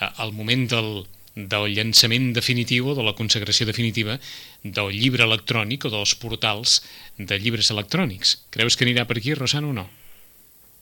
eh, 0.00 0.10
el 0.24 0.34
moment 0.34 0.66
del, 0.74 0.90
del 1.38 1.70
llançament 1.70 2.32
definitiu 2.34 2.90
o 2.90 2.96
de 2.98 3.06
la 3.06 3.14
consagració 3.14 3.66
definitiva 3.68 4.18
del 4.64 4.90
llibre 4.90 5.22
electrònic 5.22 5.86
o 5.86 5.94
dels 5.94 6.16
portals 6.18 6.80
de 7.16 7.38
llibres 7.38 7.70
electrònics. 7.70 8.36
Creus 8.50 8.76
que 8.76 8.88
anirà 8.88 9.06
per 9.06 9.20
aquí, 9.22 9.34
Rosana, 9.38 9.70
o 9.70 9.76
no? 9.76 9.86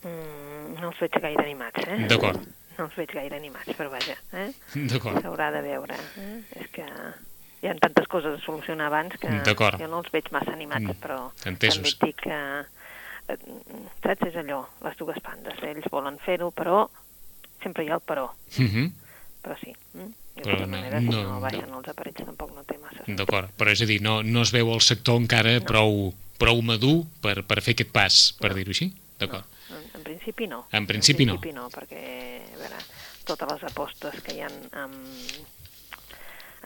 Mm, 0.03 0.81
no 0.81 0.90
els 0.95 1.05
veig 1.05 1.21
gaire 1.21 1.45
animats, 1.45 1.85
eh? 1.85 2.01
D'acord. 2.09 2.40
No 2.77 2.88
els 2.88 2.97
veig 2.97 3.12
gaire 3.12 3.37
animats, 3.37 3.77
però 3.77 3.92
vaja, 3.92 4.16
eh? 4.33 4.51
D'acord. 4.88 5.21
S'haurà 5.21 5.53
de 5.53 5.64
veure. 5.64 5.97
Eh? 6.25 6.37
És 6.62 6.73
que 6.73 6.85
hi 7.62 7.69
ha 7.69 7.75
tantes 7.81 8.07
coses 8.09 8.38
a 8.40 8.45
solucionar 8.45 8.87
abans 8.87 9.16
que 9.19 9.29
jo 9.29 9.88
no 9.88 9.99
els 10.03 10.11
veig 10.12 10.31
massa 10.31 10.53
animats, 10.53 10.85
Mm, 10.87 11.01
però 11.01 11.31
entesos. 11.45 11.77
també 11.83 11.88
et 11.88 12.01
dic 12.05 12.16
que 12.23 12.38
eh, 13.29 13.37
saps, 14.03 14.27
és 14.29 14.37
allò, 14.37 14.66
les 14.85 14.97
dues 14.97 15.16
bandes. 15.23 15.62
Ells 15.62 15.88
volen 15.90 16.19
fer-ho, 16.19 16.51
però 16.53 16.88
sempre 17.62 17.85
hi 17.85 17.90
ha 17.90 17.95
el 17.95 18.01
però. 18.07 18.31
Uh 18.59 18.64
-huh. 18.64 18.92
Però 19.42 19.57
sí. 19.59 19.75
Mm? 19.95 20.12
Però 20.37 20.45
tota 20.53 20.66
no- 20.66 20.77
manera, 20.77 20.99
si 21.01 21.07
no- 21.07 21.23
no, 21.23 21.40
baixen 21.40 21.73
els 21.73 21.88
aparells 21.88 22.25
tampoc 22.27 22.55
no 22.55 22.62
té 22.64 22.77
massa. 22.79 23.03
D'acord, 23.07 23.51
però 23.57 23.71
és 23.71 23.81
a 23.83 23.87
dir, 23.87 24.01
no, 24.03 24.23
no 24.23 24.42
es 24.42 24.51
veu 24.53 24.71
el 24.73 24.81
sector 24.81 25.16
encara 25.16 25.61
prou, 25.61 26.12
prou 26.38 26.61
madur 26.62 27.05
per, 27.23 27.42
per 27.45 27.62
fer 27.62 27.73
aquest 27.73 27.90
pas, 27.90 28.33
per 28.38 28.53
dir-ho 28.55 28.71
així? 28.71 28.92
D'acord. 29.19 29.45
En, 29.71 29.83
en 29.95 30.03
principi 30.03 30.47
no. 30.47 30.66
En 30.73 30.87
principi 30.87 31.25
no. 31.25 31.33
En 31.35 31.40
principi 31.40 31.55
no, 31.59 31.69
perquè, 31.71 32.42
a 32.55 32.59
veure, 32.59 32.77
totes 33.25 33.49
les 33.53 33.62
apostes 33.64 34.21
que 34.23 34.35
hi 34.35 34.40
ha 34.42 34.47
amb 34.73 34.95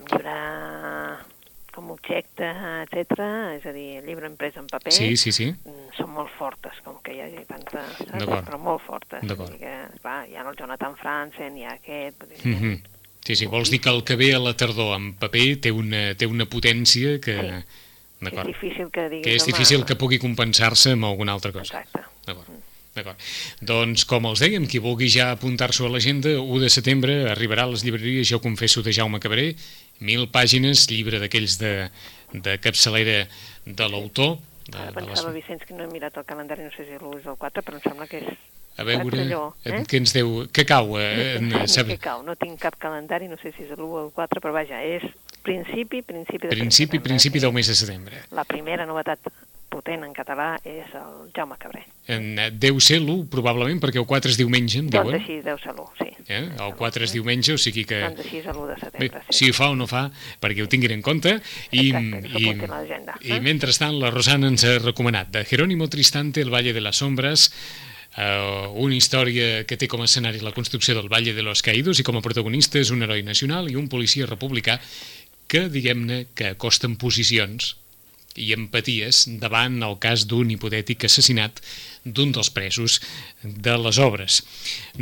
llibre 0.08 0.36
com 1.70 1.90
objecte, 1.94 2.48
etc, 2.82 3.20
és 3.56 3.66
a 3.66 3.72
dir, 3.72 4.00
llibre 4.04 4.28
imprès 4.28 4.56
en 4.58 4.66
paper, 4.68 4.92
Sí, 4.92 5.16
sí, 5.16 5.32
sí. 5.32 5.50
mm, 5.52 5.92
són 5.96 6.10
molt 6.16 6.32
fortes, 6.36 6.80
com 6.84 6.98
que 7.04 7.14
hi 7.14 7.20
hagi 7.24 7.44
tanta. 7.48 7.84
Però 8.10 8.58
molt 8.58 8.82
fortes. 8.82 9.22
D'acord. 9.22 9.54
Clar, 10.02 10.16
hi 10.28 10.36
ha 10.36 10.46
el 10.48 10.56
Jonathan 10.58 10.96
Franzen, 10.98 11.56
hi 11.56 11.64
ha 11.64 11.76
aquest... 11.78 12.26
Uh 12.44 12.56
-huh. 12.56 12.80
Sí, 13.24 13.36
sí, 13.36 13.46
vols 13.46 13.70
dir 13.70 13.80
que 13.80 13.90
el 13.90 14.02
que 14.02 14.16
ve 14.16 14.34
a 14.34 14.38
la 14.38 14.56
tardor 14.56 14.96
en 14.96 15.14
paper 15.14 15.60
té 15.60 15.70
una, 15.70 16.14
té 16.14 16.26
una 16.26 16.46
potència 16.46 17.20
que... 17.20 17.36
Sí. 17.36 17.86
És 18.20 18.28
D'acord. 18.28 18.46
difícil 18.48 18.90
que 18.92 19.08
diguis... 19.08 19.24
Que 19.24 19.34
és 19.34 19.42
home, 19.42 19.52
difícil 19.52 19.84
que 19.84 19.96
pugui 19.96 20.18
compensar-se 20.18 20.92
amb 20.92 21.04
alguna 21.04 21.32
altra 21.32 21.52
cosa. 21.52 21.80
Exacte. 21.80 22.00
D'acord. 22.26 22.48
D'acord. 22.94 23.16
Doncs, 23.64 24.04
com 24.04 24.26
els 24.26 24.40
dèiem, 24.40 24.66
qui 24.66 24.78
vulgui 24.82 25.08
ja 25.08 25.30
apuntar-s'ho 25.30 25.86
a 25.86 25.92
l'agenda, 25.94 26.34
1 26.40 26.58
de 26.60 26.68
setembre 26.68 27.30
arribarà 27.30 27.62
a 27.62 27.70
les 27.72 27.84
llibreries, 27.86 28.28
jo 28.28 28.40
confesso, 28.40 28.82
de 28.82 28.92
Jaume 28.92 29.20
Cabré, 29.20 29.54
mil 30.00 30.26
pàgines, 30.32 30.86
llibre 30.90 31.20
d'aquells 31.22 31.58
de, 31.60 31.74
de 32.32 32.56
capçalera 32.62 33.24
de 33.66 33.90
l'autor. 33.90 34.38
De, 34.70 34.78
Ara 34.78 34.92
de 34.94 35.02
les... 35.02 35.10
pensava, 35.12 35.34
Vicenç, 35.34 35.66
que 35.66 35.76
no 35.76 35.84
he 35.84 35.90
mirat 35.92 36.16
el 36.20 36.26
calendari, 36.28 36.64
no 36.66 36.72
sé 36.74 36.86
si 36.86 36.96
l'1 36.96 37.20
és 37.20 37.28
el 37.30 37.38
4, 37.40 37.64
però 37.66 37.78
em 37.78 37.84
sembla 37.84 38.08
que 38.10 38.22
és... 38.22 38.46
A 38.80 38.84
veure, 38.86 39.24
allò, 39.26 39.40
eh? 39.66 39.82
què 39.84 39.98
ens 40.00 40.14
deu... 40.14 40.44
Què 40.56 40.64
cau? 40.64 40.94
Eh, 40.96 41.40
no, 41.42 41.64
sab... 41.68 41.90
que 41.90 41.98
cau, 42.00 42.22
no 42.24 42.36
tinc 42.40 42.62
cap 42.62 42.78
calendari, 42.80 43.28
no 43.28 43.36
sé 43.42 43.52
si 43.52 43.66
és 43.66 43.74
l'1 43.74 43.84
o 43.84 44.04
el 44.06 44.12
4, 44.16 44.40
però 44.40 44.54
vaja, 44.56 44.78
és 44.80 45.04
principi, 45.44 46.00
principi 46.06 46.46
de 46.46 46.54
Principi, 46.54 46.96
setembre, 46.96 47.08
principi 47.08 47.42
del 47.42 47.52
mes 47.56 47.68
de 47.68 47.76
setembre. 47.76 48.22
La 48.36 48.46
primera 48.48 48.86
novetat 48.88 49.28
potent 49.70 50.02
en 50.04 50.12
català 50.16 50.52
és 50.66 50.90
el 50.98 51.30
Jaume 51.36 51.56
Cabré. 51.60 51.84
En, 52.10 52.26
eh, 52.38 52.50
deu 52.50 52.80
ser 52.82 52.98
l'1, 53.00 53.28
probablement, 53.30 53.80
perquè 53.82 54.00
el 54.02 54.06
4 54.10 54.32
és 54.32 54.38
diumenge, 54.40 54.80
em 54.82 54.88
Doncs 54.90 55.08
diuen. 55.08 55.20
així 55.20 55.38
deu 55.46 55.58
ser 55.62 55.72
l'1, 55.72 55.86
sí. 56.00 56.08
Eh? 56.26 56.42
El 56.66 56.74
4 56.78 57.06
és 57.06 57.14
diumenge, 57.14 57.54
o 57.54 57.60
sigui 57.60 57.84
que... 57.86 58.00
Doncs 58.02 58.24
així 58.24 58.40
és 58.42 58.48
l'1 58.50 58.66
de 58.66 58.74
Bé, 58.74 58.80
setembre, 58.84 59.22
sí. 59.28 59.36
si 59.38 59.50
ho 59.50 59.56
fa 59.56 59.70
o 59.70 59.76
no 59.78 59.86
fa, 59.90 60.08
perquè 60.42 60.64
ho 60.64 60.70
tinguin 60.70 60.96
en 60.98 61.04
compte. 61.06 61.36
I, 61.70 61.86
Exacte, 61.90 62.34
i, 62.36 63.30
I 63.30 63.36
eh? 63.36 63.40
mentrestant, 63.44 63.96
la 64.02 64.10
Rosana 64.10 64.50
ens 64.50 64.66
ha 64.66 64.78
recomanat 64.82 65.30
de 65.30 65.44
Jerónimo 65.44 65.88
Tristante, 65.88 66.42
El 66.42 66.50
Valle 66.50 66.74
de 66.74 66.82
las 66.82 66.96
Sombras, 67.02 67.50
eh, 68.16 68.66
una 68.74 68.96
història 68.96 69.64
que 69.66 69.78
té 69.78 69.88
com 69.88 70.02
a 70.02 70.08
escenari 70.10 70.42
la 70.42 70.54
construcció 70.56 70.94
del 70.98 71.08
Valle 71.12 71.34
de 71.34 71.46
los 71.46 71.62
Caídos 71.62 72.00
i 72.00 72.06
com 72.06 72.18
a 72.18 72.24
protagonista 72.24 72.80
és 72.80 72.90
un 72.90 73.02
heroi 73.06 73.22
nacional 73.22 73.70
i 73.70 73.78
un 73.78 73.88
policia 73.88 74.26
republicà 74.26 74.80
que, 75.50 75.68
diguem-ne, 75.68 76.26
que 76.34 76.52
acosten 76.54 76.96
posicions 76.96 77.76
i 78.38 78.52
empaties 78.54 79.24
davant 79.42 79.80
el 79.82 79.96
cas 79.98 80.22
d'un 80.30 80.50
hipotètic 80.54 81.06
assassinat 81.08 81.58
d'un 82.04 82.30
dels 82.32 82.48
presos 82.54 83.00
de 83.42 83.74
les 83.76 83.98
obres. 84.00 84.38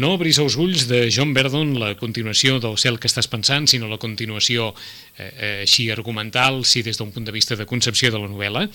No 0.01 0.15
obris 0.17 0.41
els 0.43 0.57
ulls 0.59 0.87
de 0.89 1.05
John 1.15 1.35
Verdon 1.37 1.75
la 1.79 1.93
continuació 2.01 2.57
del 2.63 2.79
cel 2.81 2.99
que 2.99 3.07
estàs 3.11 3.29
pensant, 3.31 3.69
sinó 3.69 3.87
la 3.91 4.01
continuació 4.01 4.73
eh, 4.73 5.29
eh, 5.29 5.53
així 5.67 5.91
argumental, 5.95 6.65
sí 6.65 6.83
des 6.83 6.99
d'un 6.99 7.13
punt 7.13 7.29
de 7.29 7.37
vista 7.37 7.57
de 7.57 7.69
concepció 7.69 8.11
de 8.11 8.19
la 8.19 8.33
novel·la, 8.33 8.67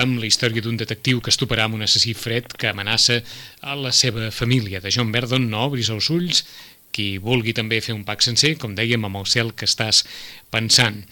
amb 0.00 0.18
la 0.18 0.26
història 0.26 0.64
d'un 0.64 0.80
detectiu 0.80 1.20
que 1.20 1.30
es 1.30 1.38
toparà 1.38 1.68
amb 1.68 1.78
un 1.78 1.86
assassí 1.86 2.16
fred 2.16 2.48
que 2.56 2.72
amenaça 2.72 3.20
a 3.60 3.76
la 3.76 3.92
seva 3.92 4.30
família. 4.32 4.80
De 4.80 4.90
John 4.90 5.12
Verdon, 5.12 5.50
no 5.52 5.68
obris 5.68 5.92
els 5.92 6.10
ulls, 6.10 6.42
qui 6.92 7.16
vulgui 7.22 7.54
també 7.56 7.80
fer 7.80 7.94
un 7.96 8.04
pack 8.04 8.24
sencer, 8.24 8.56
com 8.60 8.74
dèiem, 8.76 9.06
amb 9.08 9.22
el 9.22 9.30
cel 9.30 9.54
que 9.56 9.68
estàs 9.68 10.02
pensant. 10.52 11.02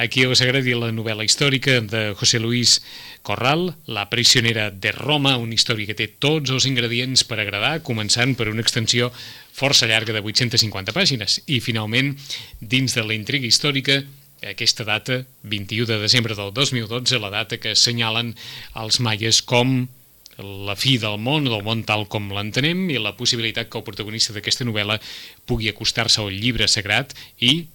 Aquí 0.00 0.24
us 0.24 0.40
agradi 0.40 0.72
la 0.72 0.88
novel·la 0.94 1.24
històrica 1.26 1.76
de 1.84 2.14
José 2.16 2.38
Luis 2.40 2.78
Corral, 3.22 3.74
La 3.86 4.08
prisionera 4.08 4.70
de 4.70 4.92
Roma, 4.92 5.36
una 5.36 5.52
història 5.52 5.90
que 5.90 5.96
té 5.98 6.06
tots 6.08 6.50
els 6.50 6.64
ingredients 6.64 7.26
per 7.28 7.38
agradar, 7.42 7.82
començant 7.84 8.32
per 8.38 8.48
una 8.48 8.64
extensió 8.64 9.10
força 9.52 9.86
llarga 9.86 10.16
de 10.16 10.22
850 10.24 10.96
pàgines. 10.96 11.42
I 11.46 11.60
finalment, 11.60 12.14
dins 12.60 12.96
de 12.96 13.04
la 13.04 13.14
intriga 13.14 13.46
històrica, 13.46 14.00
aquesta 14.42 14.84
data, 14.88 15.20
21 15.44 15.86
de 15.86 15.98
desembre 16.00 16.34
del 16.34 16.54
2012, 16.56 17.20
la 17.20 17.30
data 17.30 17.60
que 17.60 17.76
assenyalen 17.76 18.32
els 18.80 18.98
maies 18.98 19.42
com 19.44 19.84
la 20.40 20.74
fi 20.74 20.96
del 20.98 21.20
món, 21.20 21.44
del 21.44 21.62
món 21.62 21.84
tal 21.84 22.08
com 22.08 22.32
l'entenem, 22.32 22.88
i 22.90 22.98
la 22.98 23.12
possibilitat 23.18 23.68
que 23.68 23.78
el 23.78 23.84
protagonista 23.86 24.32
d'aquesta 24.32 24.64
novel·la 24.64 24.98
pugui 25.46 25.68
acostar-se 25.68 26.24
al 26.24 26.32
llibre 26.32 26.66
sagrat 26.66 27.12
i 27.38 27.66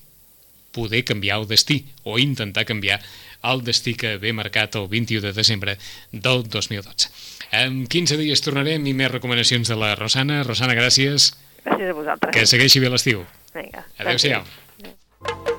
poder 0.77 1.01
canviar 1.09 1.41
el 1.41 1.49
destí, 1.49 1.81
o 2.05 2.19
intentar 2.21 2.67
canviar 2.69 3.01
el 3.43 3.63
destí 3.65 3.95
que 3.97 4.15
ve 4.21 4.33
marcat 4.33 4.77
el 4.77 4.87
21 4.91 5.25
de 5.25 5.33
desembre 5.33 5.77
del 6.11 6.45
2012. 6.45 7.09
En 7.51 7.85
15 7.87 8.17
dies 8.21 8.43
tornarem 8.45 8.85
i 8.85 8.95
més 8.97 9.11
recomanacions 9.13 9.71
de 9.71 9.79
la 9.79 9.95
Rosana. 9.97 10.43
Rosana, 10.45 10.77
gràcies. 10.77 11.33
Gràcies 11.65 11.91
a 11.91 11.99
vosaltres. 11.99 12.35
Que 12.35 12.47
segueixi 12.49 12.83
bé 12.83 12.93
l'estiu. 12.93 13.25
Vinga. 13.55 13.87
Adéu-siau. 13.97 14.43
gràcies. 14.43 15.56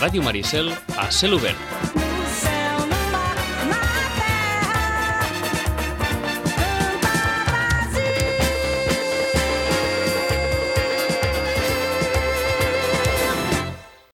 A 0.00 0.04
Ràdio 0.04 0.22
Maricel, 0.22 0.72
a 0.96 1.10
cel. 1.12 1.36